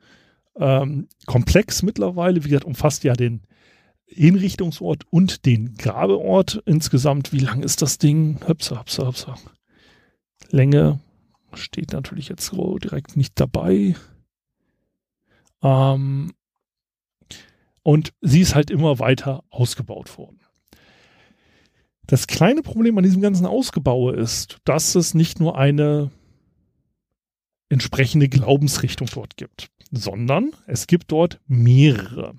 ähm, 0.59 1.09
Komplex 1.27 1.83
mittlerweile. 1.83 2.45
Wie 2.45 2.49
gesagt, 2.49 2.65
umfasst 2.65 3.05
ja 3.05 3.15
den 3.15 3.43
Hinrichtungsort 4.07 5.05
und 5.11 5.45
den 5.47 5.75
Grabeort 5.75 6.63
insgesamt. 6.65 7.33
Wie 7.33 7.41
lang 7.41 7.63
ist 7.63 7.83
das 7.83 7.99
Ding? 7.99 8.41
Hüpsa, 8.47 8.81
hüpsa, 8.81 9.07
hüpsa. 9.07 9.35
Länge 10.51 11.01
steht 11.55 11.93
natürlich 11.93 12.29
jetzt 12.29 12.47
so 12.47 12.79
direkt 12.79 13.17
nicht 13.17 13.39
dabei. 13.39 13.95
Ähm, 15.63 16.33
und 17.83 18.13
sie 18.21 18.41
ist 18.41 18.55
halt 18.55 18.71
immer 18.71 18.99
weiter 18.99 19.45
ausgebaut 19.51 20.17
worden. 20.19 20.41
Das 22.07 22.27
kleine 22.27 22.63
Problem 22.63 22.97
an 22.97 23.05
diesem 23.05 23.21
ganzen 23.21 23.47
Ausgebaue 23.47 24.15
ist, 24.15 24.59
dass 24.65 24.95
es 24.95 25.13
nicht 25.13 25.41
nur 25.41 25.59
eine 25.59 26.11
entsprechende 27.69 28.29
Glaubensrichtung 28.29 29.09
dort 29.13 29.37
gibt, 29.37 29.71
sondern 29.91 30.53
es 30.67 30.87
gibt 30.87 31.13
dort 31.13 31.41
mehrere. 31.47 32.35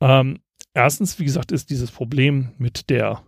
Ähm, 0.00 0.40
erstens, 0.74 1.18
wie 1.18 1.24
gesagt, 1.24 1.52
ist 1.52 1.70
dieses 1.70 1.90
Problem 1.90 2.52
mit 2.58 2.90
der 2.90 3.22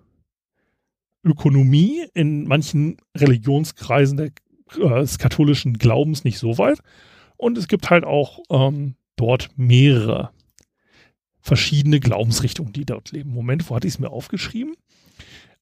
Ökonomie 1.25 2.07
in 2.15 2.45
manchen 2.45 2.99
Religionskreisen 3.17 4.17
der, 4.17 4.31
äh, 4.77 5.01
des 5.01 5.19
katholischen 5.19 5.79
Glaubens 5.79 6.25
nicht 6.25 6.39
so 6.39 6.59
weit. 6.59 6.81
Und 7.37 7.59
es 7.59 7.69
gibt 7.69 7.91
halt 7.91 8.05
auch 8.05 8.41
ähm, 8.51 8.95
dort 9.17 9.51
mehrere 9.57 10.31
verschiedene 11.41 12.01
Glaubensrichtungen, 12.01 12.73
die 12.73 12.85
dort 12.85 13.13
leben. 13.13 13.31
Moment, 13.31 13.69
wo 13.69 13.77
hatte 13.77 13.87
ich 13.87 13.95
es 13.95 13.99
mir 14.01 14.11
aufgeschrieben? 14.11 14.75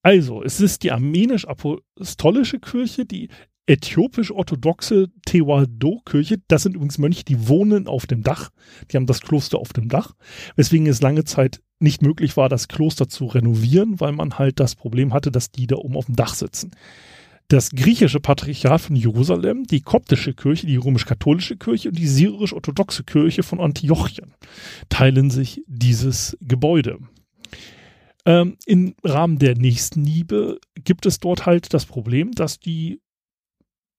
Also, 0.03 0.43
es 0.43 0.61
ist 0.61 0.83
die 0.83 0.93
armenisch-apostolische 0.93 2.61
Kirche, 2.61 3.07
die 3.07 3.29
äthiopisch-orthodoxe 3.67 5.09
Tewahedo-Kirche. 5.27 6.39
Das 6.49 6.63
sind 6.63 6.75
übrigens 6.75 6.99
Mönche, 6.99 7.25
die 7.25 7.49
wohnen 7.49 7.87
auf 7.87 8.07
dem 8.07 8.23
Dach. 8.23 8.51
Die 8.91 8.97
haben 8.97 9.07
das 9.07 9.21
Kloster 9.21 9.59
auf 9.59 9.73
dem 9.73 9.89
Dach, 9.89 10.15
weswegen 10.57 10.87
es 10.87 11.03
lange 11.03 11.25
Zeit 11.25 11.63
nicht 11.79 12.03
möglich 12.03 12.37
war, 12.37 12.49
das 12.49 12.69
Kloster 12.69 13.09
zu 13.09 13.27
renovieren, 13.27 14.01
weil 14.01 14.13
man 14.13 14.39
halt 14.39 14.61
das 14.61 14.75
Problem 14.75 15.13
hatte, 15.13 15.31
dass 15.31 15.51
die 15.51 15.67
da 15.67 15.77
oben 15.77 15.97
auf 15.97 16.07
dem 16.07 16.17
Dach 16.17 16.35
sitzen. 16.35 16.73
Das 17.49 17.71
griechische 17.71 18.21
Patriarchat 18.21 18.81
von 18.81 18.97
Jerusalem, 18.97 19.65
die 19.65 19.83
koptische 19.83 20.33
Kirche, 20.33 20.67
die 20.67 20.77
römisch-katholische 20.77 21.57
Kirche 21.57 21.91
und 21.91 21.99
die 21.99 22.07
syrisch-orthodoxe 22.07 23.05
Kirche 23.05 23.43
von 23.43 23.61
Antiochien 23.61 24.35
teilen 24.89 25.31
sich 25.31 25.63
dieses 25.67 26.39
Gebäude. 26.41 26.99
Ähm, 28.25 28.57
Im 28.65 28.95
Rahmen 29.05 29.39
der 29.39 29.57
Nächstenliebe 29.57 30.59
gibt 30.83 31.05
es 31.05 31.21
dort 31.21 31.45
halt 31.45 31.75
das 31.75 31.85
Problem, 31.85 32.33
dass 32.33 32.59
die 32.59 33.03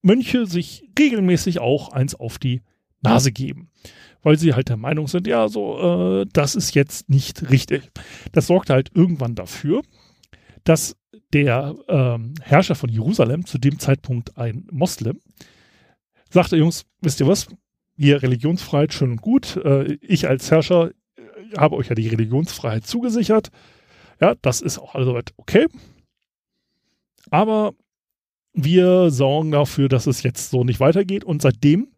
Mönche 0.05 0.45
sich 0.45 0.87
regelmäßig 0.97 1.59
auch 1.59 1.91
eins 1.91 2.15
auf 2.15 2.37
die 2.37 2.61
Nase 3.01 3.31
geben 3.31 3.69
weil 4.25 4.39
sie 4.39 4.55
halt 4.55 4.69
der 4.69 4.77
Meinung 4.77 5.07
sind, 5.07 5.27
ja, 5.27 5.47
so, 5.47 6.21
äh, 6.23 6.25
das 6.33 6.55
ist 6.55 6.73
jetzt 6.73 7.09
nicht 7.11 7.51
richtig. 7.51 7.91
Das 8.31 8.47
sorgt 8.47 8.71
halt 8.71 8.89
irgendwann 8.95 9.35
dafür, 9.35 9.83
dass 10.63 10.97
der 11.31 11.75
ähm, 11.87 12.33
Herrscher 12.41 12.73
von 12.73 12.89
Jerusalem, 12.89 13.45
zu 13.45 13.59
dem 13.59 13.77
Zeitpunkt 13.77 14.35
ein 14.35 14.67
Moslem, 14.71 15.19
sagte, 16.31 16.57
Jungs, 16.57 16.85
wisst 17.01 17.19
ihr 17.19 17.27
was? 17.27 17.47
Hier 17.97 18.23
Religionsfreiheit 18.23 18.95
schön 18.95 19.11
und 19.11 19.21
gut. 19.21 19.57
Äh, 19.57 19.99
ich 20.01 20.27
als 20.27 20.49
Herrscher 20.49 20.89
äh, 20.89 21.21
habe 21.55 21.75
euch 21.75 21.89
ja 21.89 21.95
die 21.95 22.07
Religionsfreiheit 22.07 22.87
zugesichert. 22.87 23.51
Ja, 24.19 24.33
das 24.41 24.61
ist 24.61 24.79
auch 24.79 24.95
also 24.95 25.19
okay. 25.37 25.67
Aber 27.29 27.75
wir 28.55 29.11
sorgen 29.11 29.51
dafür, 29.51 29.89
dass 29.89 30.07
es 30.07 30.23
jetzt 30.23 30.49
so 30.49 30.63
nicht 30.63 30.79
weitergeht. 30.79 31.23
Und 31.23 31.41
seitdem, 31.41 31.89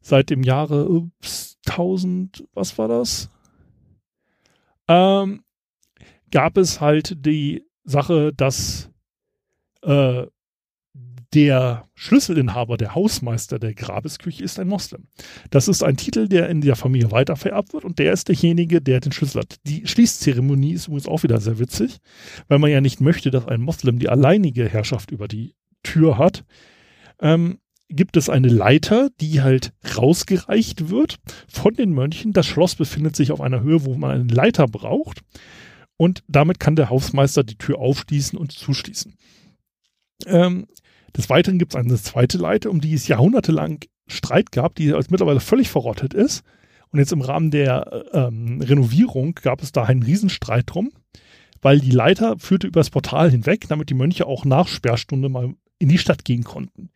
seit 0.00 0.30
dem 0.30 0.42
Jahre 0.42 0.88
ups, 0.88 1.58
1000, 1.66 2.44
was 2.52 2.76
war 2.78 2.88
das? 2.88 3.30
Ähm, 4.88 5.42
gab 6.30 6.56
es 6.56 6.80
halt 6.80 7.24
die 7.24 7.64
Sache, 7.84 8.32
dass 8.34 8.90
äh, 9.82 10.26
der 11.32 11.88
Schlüsselinhaber, 11.94 12.76
der 12.76 12.94
Hausmeister 12.96 13.60
der 13.60 13.74
Grabesküche 13.74 14.42
ist 14.42 14.58
ein 14.58 14.66
Moslem. 14.66 15.06
Das 15.50 15.68
ist 15.68 15.84
ein 15.84 15.96
Titel, 15.96 16.28
der 16.28 16.48
in 16.48 16.60
der 16.60 16.74
Familie 16.74 17.12
weitervererbt 17.12 17.72
wird 17.72 17.84
und 17.84 18.00
der 18.00 18.12
ist 18.12 18.26
derjenige, 18.28 18.80
der 18.82 18.98
den 18.98 19.12
Schlüssel 19.12 19.42
hat. 19.42 19.58
Die 19.64 19.86
Schließzeremonie 19.86 20.72
ist 20.72 20.88
übrigens 20.88 21.06
auch 21.06 21.22
wieder 21.22 21.40
sehr 21.40 21.60
witzig, 21.60 21.98
weil 22.48 22.58
man 22.58 22.70
ja 22.70 22.80
nicht 22.80 23.00
möchte, 23.00 23.30
dass 23.30 23.46
ein 23.46 23.60
Moslem 23.60 24.00
die 24.00 24.08
alleinige 24.08 24.68
Herrschaft 24.68 25.12
über 25.12 25.28
die 25.28 25.54
Tür 25.82 26.18
hat. 26.18 26.44
Ähm, 27.20 27.58
gibt 27.88 28.16
es 28.16 28.28
eine 28.28 28.48
Leiter, 28.48 29.10
die 29.20 29.42
halt 29.42 29.72
rausgereicht 29.96 30.90
wird 30.90 31.18
von 31.48 31.74
den 31.74 31.90
Mönchen. 31.90 32.32
Das 32.32 32.46
Schloss 32.46 32.76
befindet 32.76 33.16
sich 33.16 33.32
auf 33.32 33.40
einer 33.40 33.62
Höhe, 33.62 33.84
wo 33.84 33.96
man 33.96 34.12
eine 34.12 34.32
Leiter 34.32 34.66
braucht. 34.66 35.20
Und 35.96 36.22
damit 36.28 36.60
kann 36.60 36.76
der 36.76 36.88
Hausmeister 36.88 37.44
die 37.44 37.58
Tür 37.58 37.78
aufschließen 37.78 38.38
und 38.38 38.52
zuschließen. 38.52 39.16
Ähm, 40.26 40.66
des 41.16 41.28
Weiteren 41.28 41.58
gibt 41.58 41.74
es 41.74 41.80
eine 41.80 41.96
zweite 41.96 42.38
Leiter, 42.38 42.70
um 42.70 42.80
die 42.80 42.94
es 42.94 43.08
jahrhundertelang 43.08 43.80
Streit 44.06 44.52
gab, 44.52 44.76
die 44.76 44.92
als 44.92 45.10
mittlerweile 45.10 45.40
völlig 45.40 45.68
verrottet 45.68 46.14
ist. 46.14 46.42
Und 46.90 46.98
jetzt 46.98 47.12
im 47.12 47.20
Rahmen 47.20 47.50
der 47.50 48.06
ähm, 48.12 48.60
Renovierung 48.60 49.34
gab 49.34 49.62
es 49.62 49.72
da 49.72 49.84
einen 49.84 50.02
Riesenstreit 50.02 50.64
drum, 50.66 50.90
weil 51.60 51.80
die 51.80 51.90
Leiter 51.90 52.38
führte 52.38 52.66
übers 52.66 52.90
Portal 52.90 53.30
hinweg, 53.30 53.66
damit 53.68 53.90
die 53.90 53.94
Mönche 53.94 54.26
auch 54.26 54.44
nach 54.44 54.68
Sperrstunde 54.68 55.28
mal 55.28 55.54
in 55.80 55.88
die 55.88 55.98
Stadt 55.98 56.24
gehen 56.24 56.44
konnten. 56.44 56.90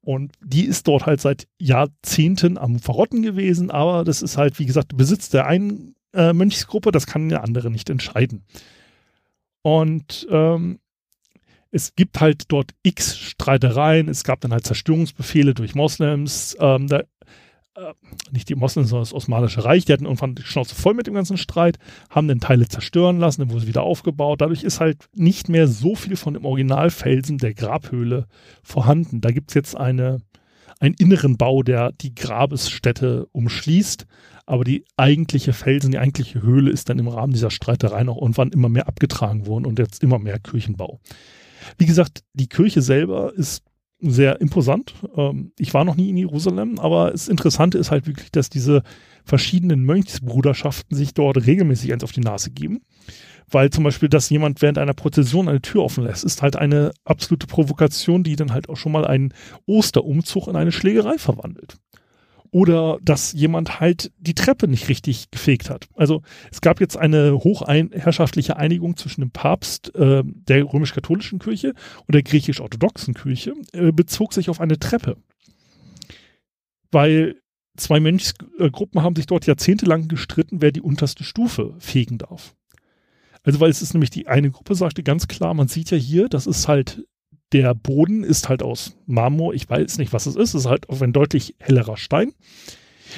Und 0.00 0.32
die 0.40 0.64
ist 0.64 0.86
dort 0.86 1.06
halt 1.06 1.20
seit 1.20 1.48
Jahrzehnten 1.58 2.56
am 2.56 2.78
Verrotten 2.78 3.22
gewesen, 3.22 3.70
aber 3.70 4.04
das 4.04 4.22
ist 4.22 4.36
halt, 4.36 4.58
wie 4.58 4.66
gesagt, 4.66 4.96
Besitz 4.96 5.28
der 5.28 5.46
einen 5.46 5.96
äh, 6.14 6.32
Mönchsgruppe, 6.32 6.92
das 6.92 7.06
kann 7.06 7.28
der 7.28 7.42
andere 7.42 7.70
nicht 7.70 7.90
entscheiden. 7.90 8.44
Und 9.62 10.26
ähm, 10.30 10.78
es 11.70 11.94
gibt 11.94 12.20
halt 12.20 12.44
dort 12.48 12.70
x 12.82 13.18
Streitereien, 13.18 14.08
es 14.08 14.24
gab 14.24 14.40
dann 14.40 14.52
halt 14.52 14.64
Zerstörungsbefehle 14.64 15.52
durch 15.52 15.74
Moslems, 15.74 16.56
ähm, 16.60 16.86
da 16.86 17.02
äh, 17.78 17.94
nicht 18.32 18.48
die 18.48 18.56
Moslems, 18.56 18.88
sondern 18.88 19.04
das 19.04 19.14
Osmanische 19.14 19.64
Reich, 19.64 19.84
die 19.84 19.92
hatten 19.92 20.04
irgendwann 20.04 20.34
die 20.34 20.42
Schnauze 20.42 20.74
voll 20.74 20.94
mit 20.94 21.06
dem 21.06 21.14
ganzen 21.14 21.36
Streit, 21.36 21.78
haben 22.10 22.28
dann 22.28 22.40
Teile 22.40 22.68
zerstören 22.68 23.18
lassen, 23.18 23.42
dann 23.42 23.50
wurde 23.50 23.62
es 23.62 23.68
wieder 23.68 23.82
aufgebaut. 23.82 24.40
Dadurch 24.40 24.64
ist 24.64 24.80
halt 24.80 25.08
nicht 25.14 25.48
mehr 25.48 25.68
so 25.68 25.94
viel 25.94 26.16
von 26.16 26.34
dem 26.34 26.44
Originalfelsen 26.44 27.38
der 27.38 27.54
Grabhöhle 27.54 28.26
vorhanden. 28.62 29.20
Da 29.20 29.30
gibt 29.30 29.50
es 29.50 29.54
jetzt 29.54 29.76
eine, 29.76 30.20
einen 30.80 30.94
inneren 30.94 31.36
Bau, 31.36 31.62
der 31.62 31.92
die 31.92 32.14
Grabesstätte 32.14 33.26
umschließt. 33.32 34.06
Aber 34.44 34.64
die 34.64 34.84
eigentliche 34.96 35.52
Felsen, 35.52 35.92
die 35.92 35.98
eigentliche 35.98 36.42
Höhle 36.42 36.70
ist 36.70 36.88
dann 36.88 36.98
im 36.98 37.08
Rahmen 37.08 37.34
dieser 37.34 37.50
Streiterei 37.50 38.02
noch 38.02 38.20
irgendwann 38.20 38.50
immer 38.50 38.70
mehr 38.70 38.88
abgetragen 38.88 39.46
worden 39.46 39.66
und 39.66 39.78
jetzt 39.78 40.02
immer 40.02 40.18
mehr 40.18 40.38
Kirchenbau. 40.38 41.00
Wie 41.76 41.86
gesagt, 41.86 42.24
die 42.32 42.48
Kirche 42.48 42.80
selber 42.80 43.34
ist 43.34 43.62
sehr 44.00 44.40
imposant. 44.40 44.94
Ähm, 45.16 45.52
ich 45.58 45.74
war 45.74 45.84
noch 45.84 45.96
nie 45.96 46.10
in 46.10 46.16
Jerusalem, 46.16 46.78
aber 46.78 47.10
das 47.10 47.28
Interessante 47.28 47.78
ist 47.78 47.90
halt 47.90 48.06
wirklich, 48.06 48.30
dass 48.30 48.48
diese 48.48 48.82
verschiedenen 49.24 49.84
Mönchsbruderschaften 49.84 50.96
sich 50.96 51.14
dort 51.14 51.46
regelmäßig 51.46 51.92
eins 51.92 52.04
auf 52.04 52.12
die 52.12 52.20
Nase 52.20 52.50
geben. 52.50 52.80
Weil 53.50 53.70
zum 53.70 53.84
Beispiel, 53.84 54.08
dass 54.08 54.28
jemand 54.30 54.60
während 54.60 54.78
einer 54.78 54.92
Prozession 54.92 55.48
eine 55.48 55.62
Tür 55.62 55.82
offen 55.82 56.04
lässt, 56.04 56.24
ist 56.24 56.42
halt 56.42 56.56
eine 56.56 56.92
absolute 57.04 57.46
Provokation, 57.46 58.22
die 58.22 58.36
dann 58.36 58.52
halt 58.52 58.68
auch 58.68 58.76
schon 58.76 58.92
mal 58.92 59.06
einen 59.06 59.32
Osterumzug 59.66 60.48
in 60.48 60.56
eine 60.56 60.72
Schlägerei 60.72 61.16
verwandelt 61.18 61.78
oder 62.50 62.98
dass 63.02 63.32
jemand 63.32 63.80
halt 63.80 64.12
die 64.18 64.34
Treppe 64.34 64.68
nicht 64.68 64.88
richtig 64.88 65.30
gefegt 65.30 65.70
hat. 65.70 65.88
Also 65.94 66.22
es 66.50 66.60
gab 66.60 66.80
jetzt 66.80 66.96
eine 66.96 67.34
hochherrschaftliche 67.34 68.56
Einigung 68.56 68.96
zwischen 68.96 69.20
dem 69.20 69.30
Papst 69.30 69.94
äh, 69.94 70.22
der 70.24 70.64
römisch-katholischen 70.64 71.38
Kirche 71.38 71.74
und 72.06 72.14
der 72.14 72.22
griechisch-orthodoxen 72.22 73.14
Kirche, 73.14 73.54
äh, 73.72 73.92
bezog 73.92 74.32
sich 74.32 74.50
auf 74.50 74.60
eine 74.60 74.78
Treppe. 74.78 75.16
Weil 76.90 77.36
zwei 77.76 78.00
Mönchsgruppen 78.00 79.02
haben 79.02 79.16
sich 79.16 79.26
dort 79.26 79.46
jahrzehntelang 79.46 80.08
gestritten, 80.08 80.60
wer 80.62 80.72
die 80.72 80.82
unterste 80.82 81.24
Stufe 81.24 81.74
fegen 81.78 82.18
darf. 82.18 82.54
Also 83.42 83.60
weil 83.60 83.70
es 83.70 83.82
ist 83.82 83.94
nämlich 83.94 84.10
die 84.10 84.26
eine 84.26 84.50
Gruppe 84.50 84.74
sagte 84.74 85.02
ganz 85.02 85.28
klar, 85.28 85.54
man 85.54 85.68
sieht 85.68 85.90
ja 85.90 85.96
hier, 85.96 86.28
das 86.28 86.46
ist 86.46 86.68
halt 86.68 87.06
der 87.52 87.74
Boden 87.74 88.24
ist 88.24 88.48
halt 88.48 88.62
aus 88.62 88.96
Marmor. 89.06 89.54
Ich 89.54 89.68
weiß 89.68 89.98
nicht, 89.98 90.12
was 90.12 90.26
es 90.26 90.36
ist. 90.36 90.54
Es 90.54 90.62
ist 90.62 90.66
halt 90.66 90.88
auf 90.88 91.02
ein 91.02 91.12
deutlich 91.12 91.54
hellerer 91.58 91.96
Stein. 91.96 92.32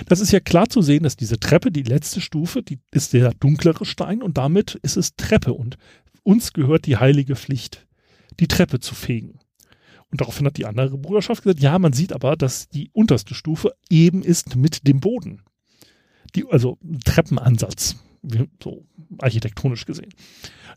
Das 0.07 0.21
ist 0.21 0.31
ja 0.31 0.41
klar 0.41 0.69
zu 0.69 0.83
sehen, 0.83 1.03
dass 1.03 1.17
diese 1.17 1.41
Treppe, 1.41 1.73
die 1.73 1.83
letzte 1.83 2.21
Stufe, 2.21 2.63
die 2.63 2.79
ist 2.93 3.13
der 3.13 3.35
dunklere 3.35 3.85
Stein 3.85 4.23
und 4.23 4.39
damit 4.39 4.77
ist 4.83 4.97
es 4.97 5.17
Treppe 5.17 5.53
und 5.53 5.79
uns 6.23 6.53
gehört 6.53 6.87
die 6.87 6.97
heilige 6.97 7.35
Pflicht, 7.35 7.87
die 8.39 8.47
Treppe 8.47 8.79
zu 8.79 8.95
fegen. 8.95 9.41
Und 10.11 10.21
daraufhin 10.21 10.47
hat 10.47 10.57
die 10.57 10.67
andere 10.67 10.97
Bruderschaft 10.97 11.43
gesagt, 11.43 11.61
ja, 11.61 11.79
man 11.79 11.93
sieht 11.93 12.13
aber, 12.13 12.37
dass 12.37 12.69
die 12.69 12.91
unterste 12.93 13.35
Stufe 13.35 13.75
eben 13.89 14.23
ist 14.23 14.57
mit 14.57 14.87
dem 14.87 15.01
Boden. 15.01 15.43
Die, 16.35 16.47
also 16.47 16.79
Treppenansatz 17.05 17.97
so 18.63 18.87
architektonisch 19.19 19.87
gesehen. 19.87 20.13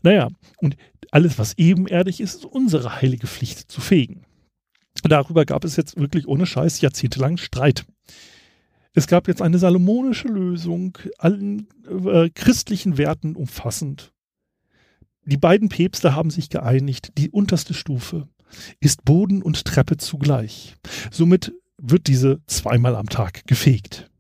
Naja, 0.02 0.30
und 0.58 0.78
alles, 1.12 1.38
was 1.38 1.58
ebenerdig 1.58 2.20
ist, 2.20 2.36
ist 2.36 2.46
unsere 2.46 3.02
heilige 3.02 3.28
Pflicht 3.28 3.72
zu 3.72 3.82
fegen. 3.82 4.26
Darüber 5.04 5.46
gab 5.46 5.66
es 5.66 5.76
jetzt 5.76 5.98
wirklich 5.98 6.28
ohne 6.28 6.46
Scheiß 6.46 6.82
jahrzehntelang 6.82 7.38
Streit. 7.38 7.86
Es 8.94 9.08
gab 9.08 9.28
jetzt 9.28 9.42
eine 9.42 9.58
salomonische 9.58 10.28
Lösung, 10.28 10.98
allen 11.18 11.68
äh, 11.88 12.30
christlichen 12.30 12.98
Werten 12.98 13.36
umfassend. 13.36 14.14
Die 15.26 15.38
beiden 15.38 15.70
Päpste 15.70 16.16
haben 16.16 16.30
sich 16.30 16.50
geeinigt, 16.50 17.14
die 17.18 17.30
unterste 17.30 17.74
Stufe 17.74 18.28
ist 18.80 19.04
Boden 19.04 19.42
und 19.42 19.66
Treppe 19.66 19.98
zugleich. 19.98 20.76
Somit 21.12 21.54
wird 21.82 22.08
diese 22.08 22.42
zweimal 22.46 22.96
am 22.96 23.10
Tag 23.10 23.48
gefegt. 23.48 24.12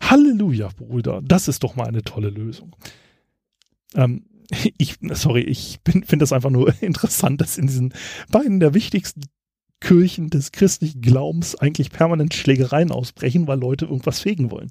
Halleluja, 0.00 0.68
Brüder. 0.76 1.20
Das 1.22 1.48
ist 1.48 1.62
doch 1.62 1.76
mal 1.76 1.86
eine 1.86 2.02
tolle 2.02 2.30
Lösung. 2.30 2.76
Ähm, 3.94 4.24
ich, 4.78 4.96
sorry, 5.12 5.42
ich 5.42 5.80
finde 5.84 6.18
das 6.18 6.32
einfach 6.32 6.50
nur 6.50 6.72
interessant, 6.82 7.40
dass 7.40 7.58
in 7.58 7.66
diesen 7.66 7.94
beiden 8.30 8.60
der 8.60 8.74
wichtigsten 8.74 9.22
Kirchen 9.80 10.28
des 10.28 10.52
christlichen 10.52 11.00
Glaubens 11.00 11.54
eigentlich 11.54 11.90
permanent 11.90 12.34
Schlägereien 12.34 12.90
ausbrechen, 12.90 13.46
weil 13.46 13.58
Leute 13.58 13.86
irgendwas 13.86 14.20
fegen 14.20 14.50
wollen. 14.50 14.70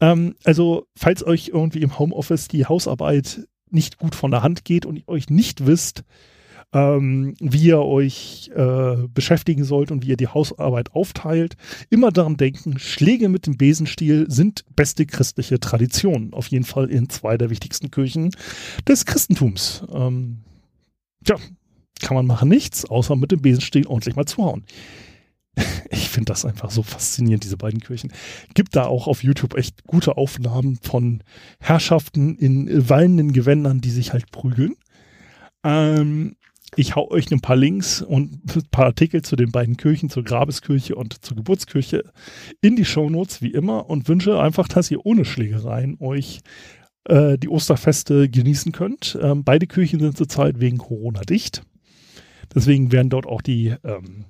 Ähm, 0.00 0.36
also, 0.44 0.86
falls 0.96 1.26
euch 1.26 1.48
irgendwie 1.48 1.82
im 1.82 1.98
Homeoffice 1.98 2.48
die 2.48 2.66
Hausarbeit 2.66 3.48
nicht 3.68 3.98
gut 3.98 4.14
von 4.14 4.30
der 4.30 4.42
Hand 4.42 4.64
geht 4.64 4.86
und 4.86 4.96
ihr 4.96 5.08
euch 5.08 5.28
nicht 5.28 5.66
wisst, 5.66 6.04
ähm, 6.76 7.34
wie 7.40 7.68
ihr 7.68 7.80
euch 7.80 8.50
äh, 8.54 9.08
beschäftigen 9.08 9.64
sollt 9.64 9.90
und 9.90 10.04
wie 10.04 10.10
ihr 10.10 10.18
die 10.18 10.28
Hausarbeit 10.28 10.92
aufteilt, 10.92 11.56
immer 11.88 12.12
daran 12.12 12.36
denken, 12.36 12.78
Schläge 12.78 13.30
mit 13.30 13.46
dem 13.46 13.56
Besenstiel 13.56 14.26
sind 14.28 14.66
beste 14.76 15.06
christliche 15.06 15.58
Tradition. 15.58 16.34
Auf 16.34 16.48
jeden 16.48 16.66
Fall 16.66 16.90
in 16.90 17.08
zwei 17.08 17.38
der 17.38 17.48
wichtigsten 17.48 17.90
Kirchen 17.90 18.30
des 18.86 19.06
Christentums. 19.06 19.84
Ähm, 19.90 20.40
ja, 21.26 21.36
kann 22.02 22.14
man 22.14 22.26
machen 22.26 22.50
nichts, 22.50 22.84
außer 22.84 23.16
mit 23.16 23.32
dem 23.32 23.40
Besenstiel 23.40 23.86
ordentlich 23.86 24.16
mal 24.16 24.26
zuhauen. 24.26 24.64
Ich 25.90 26.10
finde 26.10 26.32
das 26.32 26.44
einfach 26.44 26.70
so 26.70 26.82
faszinierend, 26.82 27.44
diese 27.44 27.58
beiden 27.58 27.80
Kirchen. 27.80 28.10
Gibt 28.54 28.74
da 28.74 28.86
auch 28.86 29.06
auf 29.06 29.22
YouTube 29.22 29.54
echt 29.54 29.84
gute 29.84 30.16
Aufnahmen 30.16 30.78
von 30.82 31.22
Herrschaften 31.60 32.36
in 32.36 32.88
wallenden 32.88 33.32
Gewändern, 33.32 33.80
die 33.80 33.90
sich 33.90 34.12
halt 34.12 34.30
prügeln. 34.30 34.76
Ähm, 35.62 36.36
ich 36.74 36.96
hau 36.96 37.10
euch 37.10 37.30
ein 37.30 37.40
paar 37.40 37.56
Links 37.56 38.02
und 38.02 38.56
ein 38.56 38.62
paar 38.70 38.86
Artikel 38.86 39.22
zu 39.22 39.36
den 39.36 39.52
beiden 39.52 39.76
Kirchen, 39.76 40.10
zur 40.10 40.24
Grabeskirche 40.24 40.96
und 40.96 41.24
zur 41.24 41.36
Geburtskirche 41.36 42.04
in 42.60 42.76
die 42.76 42.84
Shownotes, 42.84 43.40
wie 43.40 43.52
immer, 43.52 43.88
und 43.88 44.08
wünsche 44.08 44.40
einfach, 44.40 44.66
dass 44.66 44.90
ihr 44.90 45.06
ohne 45.06 45.24
Schlägereien 45.24 45.96
euch 46.00 46.40
äh, 47.04 47.38
die 47.38 47.48
Osterfeste 47.48 48.28
genießen 48.28 48.72
könnt. 48.72 49.16
Ähm, 49.22 49.44
beide 49.44 49.66
Kirchen 49.66 50.00
sind 50.00 50.16
zurzeit 50.16 50.60
wegen 50.60 50.78
Corona 50.78 51.20
dicht. 51.20 51.62
Deswegen 52.54 52.90
werden 52.92 53.10
dort 53.10 53.26
auch 53.26 53.42
die 53.42 53.74
ähm, 53.84 54.24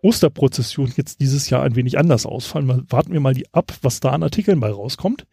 Osterprozessionen 0.00 0.92
jetzt 0.96 1.20
dieses 1.20 1.50
Jahr 1.50 1.62
ein 1.62 1.76
wenig 1.76 1.98
anders 1.98 2.26
ausfallen. 2.26 2.66
Mal, 2.66 2.84
warten 2.88 3.12
wir 3.12 3.20
mal 3.20 3.34
die 3.34 3.52
ab, 3.52 3.72
was 3.82 4.00
da 4.00 4.10
an 4.10 4.22
Artikeln 4.22 4.60
bei 4.60 4.70
rauskommt. 4.70 5.26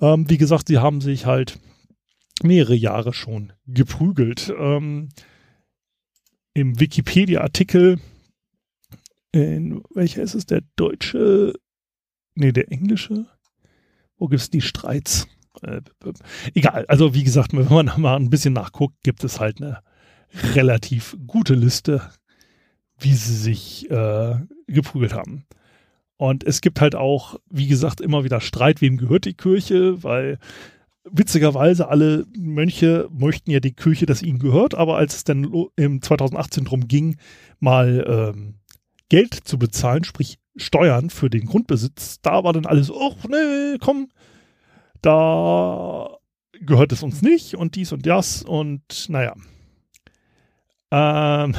Ähm, 0.00 0.28
wie 0.28 0.38
gesagt, 0.38 0.68
sie 0.68 0.78
haben 0.78 1.00
sich 1.00 1.26
halt 1.26 1.58
mehrere 2.42 2.74
Jahre 2.74 3.12
schon 3.12 3.52
geprügelt. 3.66 4.52
Ähm, 4.58 5.08
Im 6.58 6.80
Wikipedia-Artikel, 6.80 8.00
in 9.30 9.80
welcher 9.94 10.22
ist 10.22 10.34
es? 10.34 10.44
Der 10.44 10.62
deutsche, 10.74 11.52
nee, 12.34 12.50
der 12.50 12.72
englische? 12.72 13.26
Wo 14.16 14.26
gibt 14.26 14.42
es 14.42 14.50
die 14.50 14.60
Streits? 14.60 15.28
Äh, 15.62 15.82
egal, 16.54 16.84
also 16.88 17.14
wie 17.14 17.22
gesagt, 17.22 17.52
wenn 17.52 17.68
man 17.68 17.92
mal 18.00 18.16
ein 18.16 18.28
bisschen 18.28 18.54
nachguckt, 18.54 18.96
gibt 19.04 19.22
es 19.22 19.38
halt 19.38 19.62
eine 19.62 19.84
relativ 20.52 21.16
gute 21.28 21.54
Liste, 21.54 22.02
wie 22.98 23.14
sie 23.14 23.36
sich 23.36 23.88
äh, 23.92 24.40
geprügelt 24.66 25.14
haben. 25.14 25.46
Und 26.16 26.42
es 26.42 26.60
gibt 26.60 26.80
halt 26.80 26.96
auch, 26.96 27.38
wie 27.48 27.68
gesagt, 27.68 28.00
immer 28.00 28.24
wieder 28.24 28.40
Streit, 28.40 28.80
wem 28.80 28.96
gehört 28.96 29.26
die 29.26 29.34
Kirche, 29.34 30.02
weil 30.02 30.40
witzigerweise 31.12 31.88
alle 31.88 32.26
Mönche 32.36 33.08
möchten 33.12 33.50
ja 33.50 33.60
die 33.60 33.72
Kirche, 33.72 34.06
dass 34.06 34.22
ihnen 34.22 34.38
gehört, 34.38 34.74
aber 34.74 34.96
als 34.96 35.16
es 35.16 35.24
dann 35.24 35.50
im 35.76 36.02
2018 36.02 36.64
darum 36.64 36.88
ging, 36.88 37.16
mal 37.60 38.04
ähm, 38.34 38.54
Geld 39.08 39.34
zu 39.34 39.58
bezahlen, 39.58 40.04
sprich 40.04 40.38
Steuern 40.56 41.10
für 41.10 41.30
den 41.30 41.46
Grundbesitz, 41.46 42.20
da 42.20 42.44
war 42.44 42.52
dann 42.52 42.66
alles, 42.66 42.90
oh 42.90 43.14
nee, 43.28 43.78
komm, 43.80 44.08
da 45.02 46.18
gehört 46.60 46.92
es 46.92 47.02
uns 47.02 47.22
nicht 47.22 47.54
und 47.54 47.74
dies 47.76 47.92
und 47.92 48.06
das 48.06 48.42
und 48.42 49.08
naja. 49.08 49.34
Ähm, 50.90 51.54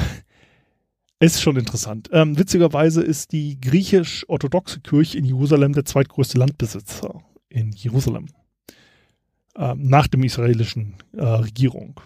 ist 1.20 1.42
schon 1.42 1.56
interessant. 1.56 2.08
Ähm, 2.12 2.38
witzigerweise 2.38 3.02
ist 3.02 3.32
die 3.32 3.60
griechisch-orthodoxe 3.60 4.80
Kirche 4.80 5.18
in 5.18 5.24
Jerusalem 5.24 5.72
der 5.72 5.84
zweitgrößte 5.84 6.38
Landbesitzer 6.38 7.22
in 7.48 7.72
Jerusalem. 7.72 8.26
Ähm, 9.56 9.88
nach 9.88 10.06
dem 10.06 10.22
israelischen 10.22 10.94
äh, 11.12 11.22
Regierung. 11.22 12.00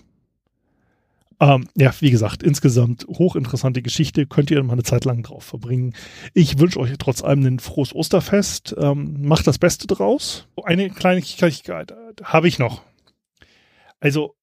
Ähm, 1.41 1.69
ja, 1.77 1.93
wie 2.01 2.11
gesagt, 2.11 2.43
insgesamt 2.43 3.07
hochinteressante 3.07 3.83
Geschichte. 3.83 4.27
Könnt 4.27 4.51
ihr 4.51 4.63
mal 4.63 4.75
eine 4.75 4.83
Zeit 4.83 5.05
lang 5.05 5.23
drauf 5.23 5.45
verbringen. 5.45 5.95
Ich 6.33 6.59
wünsche 6.59 6.81
euch 6.81 6.93
trotz 6.99 7.23
allem 7.23 7.45
ein 7.45 7.59
frohes 7.59 7.95
Osterfest. 7.95 8.75
Ähm, 8.79 9.27
macht 9.27 9.47
das 9.47 9.59
Beste 9.59 9.87
draus. 9.87 10.49
Eine 10.65 10.89
kleine 10.91 11.21
Kleinigkeit 11.21 11.91
äh, 11.91 12.23
habe 12.23 12.49
ich 12.49 12.59
noch. 12.59 12.83
Also, 14.01 14.37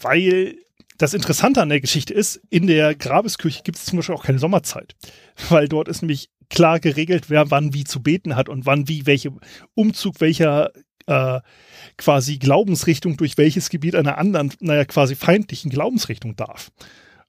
weil 0.00 0.56
das 0.96 1.14
Interessante 1.14 1.62
an 1.62 1.68
der 1.68 1.80
Geschichte 1.80 2.14
ist, 2.14 2.40
in 2.50 2.66
der 2.66 2.94
Grabeskirche 2.94 3.62
gibt 3.62 3.78
es 3.78 3.84
zum 3.84 3.98
Beispiel 3.98 4.14
auch 4.16 4.24
keine 4.24 4.40
Sommerzeit, 4.40 4.96
weil 5.48 5.68
dort 5.68 5.86
ist 5.86 6.02
nämlich 6.02 6.30
klar 6.50 6.80
geregelt, 6.80 7.28
wer 7.28 7.50
wann 7.50 7.74
wie 7.74 7.84
zu 7.84 8.02
beten 8.02 8.34
hat 8.34 8.48
und 8.48 8.66
wann 8.66 8.88
wie 8.88 9.06
welche 9.06 9.32
Umzug 9.74 10.20
welcher 10.20 10.72
äh, 11.08 11.40
quasi 11.96 12.38
Glaubensrichtung 12.38 13.16
durch 13.16 13.38
welches 13.38 13.70
Gebiet 13.70 13.94
einer 13.94 14.18
anderen, 14.18 14.52
naja, 14.60 14.84
quasi 14.84 15.16
feindlichen 15.16 15.70
Glaubensrichtung 15.70 16.36
darf. 16.36 16.70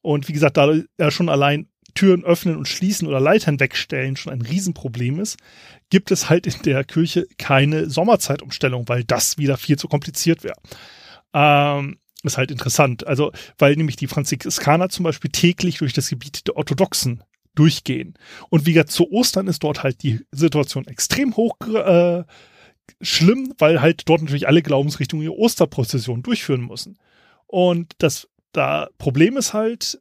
Und 0.01 0.27
wie 0.27 0.33
gesagt, 0.33 0.57
da 0.57 0.73
ja 0.97 1.11
schon 1.11 1.29
allein 1.29 1.67
Türen 1.95 2.23
öffnen 2.23 2.55
und 2.55 2.67
schließen 2.67 3.07
oder 3.07 3.19
Leitern 3.19 3.59
wegstellen 3.59 4.15
schon 4.15 4.31
ein 4.31 4.41
Riesenproblem 4.41 5.19
ist, 5.19 5.37
gibt 5.89 6.11
es 6.11 6.29
halt 6.29 6.45
in 6.45 6.61
der 6.63 6.83
Kirche 6.83 7.25
keine 7.37 7.89
Sommerzeitumstellung, 7.89 8.87
weil 8.87 9.03
das 9.03 9.37
wieder 9.37 9.57
viel 9.57 9.77
zu 9.77 9.87
kompliziert 9.87 10.43
wäre. 10.43 10.55
Ähm, 11.33 11.97
ist 12.23 12.37
halt 12.37 12.51
interessant. 12.51 13.07
Also, 13.07 13.31
weil 13.57 13.75
nämlich 13.75 13.95
die 13.95 14.07
Franziskaner 14.07 14.89
zum 14.89 15.03
Beispiel 15.03 15.31
täglich 15.31 15.77
durch 15.79 15.93
das 15.93 16.09
Gebiet 16.09 16.47
der 16.47 16.57
Orthodoxen 16.57 17.23
durchgehen. 17.55 18.13
Und 18.49 18.65
wie 18.65 18.73
gesagt, 18.73 18.91
zu 18.91 19.11
Ostern 19.11 19.47
ist 19.47 19.63
dort 19.63 19.83
halt 19.83 20.03
die 20.03 20.21
Situation 20.31 20.85
extrem 20.87 21.35
hoch 21.35 21.55
äh, 21.61 22.23
schlimm, 23.01 23.53
weil 23.57 23.81
halt 23.81 24.07
dort 24.07 24.21
natürlich 24.21 24.47
alle 24.47 24.61
Glaubensrichtungen 24.61 25.23
ihre 25.23 25.37
Osterprozession 25.37 26.23
durchführen 26.23 26.65
müssen. 26.65 26.97
Und 27.47 27.93
das 27.99 28.27
da 28.51 28.89
Problem 28.97 29.37
ist 29.37 29.53
halt, 29.53 29.99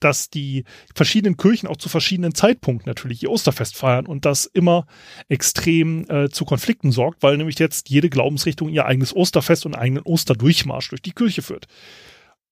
dass 0.00 0.30
die 0.30 0.64
verschiedenen 0.94 1.36
Kirchen 1.36 1.68
auch 1.68 1.76
zu 1.76 1.88
verschiedenen 1.88 2.34
Zeitpunkten 2.34 2.88
natürlich 2.88 3.22
ihr 3.22 3.30
Osterfest 3.30 3.76
feiern 3.76 4.06
und 4.06 4.24
das 4.24 4.46
immer 4.46 4.86
extrem 5.28 6.08
äh, 6.08 6.30
zu 6.30 6.44
Konflikten 6.44 6.90
sorgt, 6.90 7.22
weil 7.22 7.36
nämlich 7.36 7.58
jetzt 7.58 7.90
jede 7.90 8.08
Glaubensrichtung 8.08 8.70
ihr 8.70 8.86
eigenes 8.86 9.14
Osterfest 9.14 9.66
und 9.66 9.74
eigenen 9.74 10.02
Osterdurchmarsch 10.02 10.88
durch 10.88 11.02
die 11.02 11.12
Kirche 11.12 11.42
führt. 11.42 11.66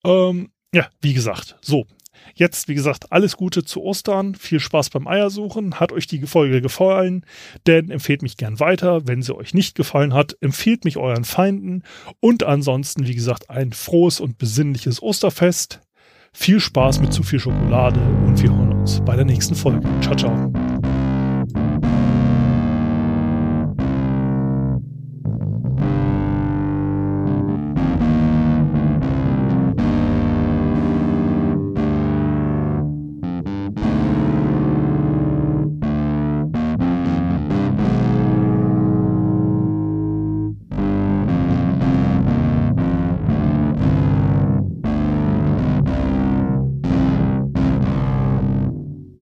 Ähm, 0.04 0.50
ja, 0.74 0.88
wie 1.00 1.14
gesagt, 1.14 1.56
so. 1.62 1.86
Jetzt, 2.34 2.68
wie 2.68 2.74
gesagt, 2.74 3.12
alles 3.12 3.36
Gute 3.36 3.64
zu 3.64 3.82
Ostern. 3.82 4.34
Viel 4.34 4.60
Spaß 4.60 4.90
beim 4.90 5.06
Eiersuchen. 5.06 5.80
Hat 5.80 5.92
euch 5.92 6.06
die 6.06 6.20
Folge 6.26 6.60
gefallen? 6.60 7.24
Denn 7.66 7.90
empfehlt 7.90 8.22
mich 8.22 8.36
gern 8.36 8.60
weiter. 8.60 9.06
Wenn 9.06 9.22
sie 9.22 9.36
euch 9.36 9.54
nicht 9.54 9.74
gefallen 9.74 10.14
hat, 10.14 10.36
empfehlt 10.40 10.84
mich 10.84 10.96
euren 10.96 11.24
Feinden. 11.24 11.82
Und 12.20 12.44
ansonsten, 12.44 13.06
wie 13.06 13.14
gesagt, 13.14 13.50
ein 13.50 13.72
frohes 13.72 14.20
und 14.20 14.38
besinnliches 14.38 15.02
Osterfest. 15.02 15.80
Viel 16.32 16.60
Spaß 16.60 17.00
mit 17.00 17.12
zu 17.12 17.22
viel 17.22 17.40
Schokolade 17.40 18.00
und 18.26 18.40
wir 18.40 18.50
hören 18.50 18.72
uns 18.72 19.00
bei 19.04 19.16
der 19.16 19.24
nächsten 19.24 19.54
Folge. 19.54 19.88
Ciao, 20.00 20.14
ciao. 20.14 20.52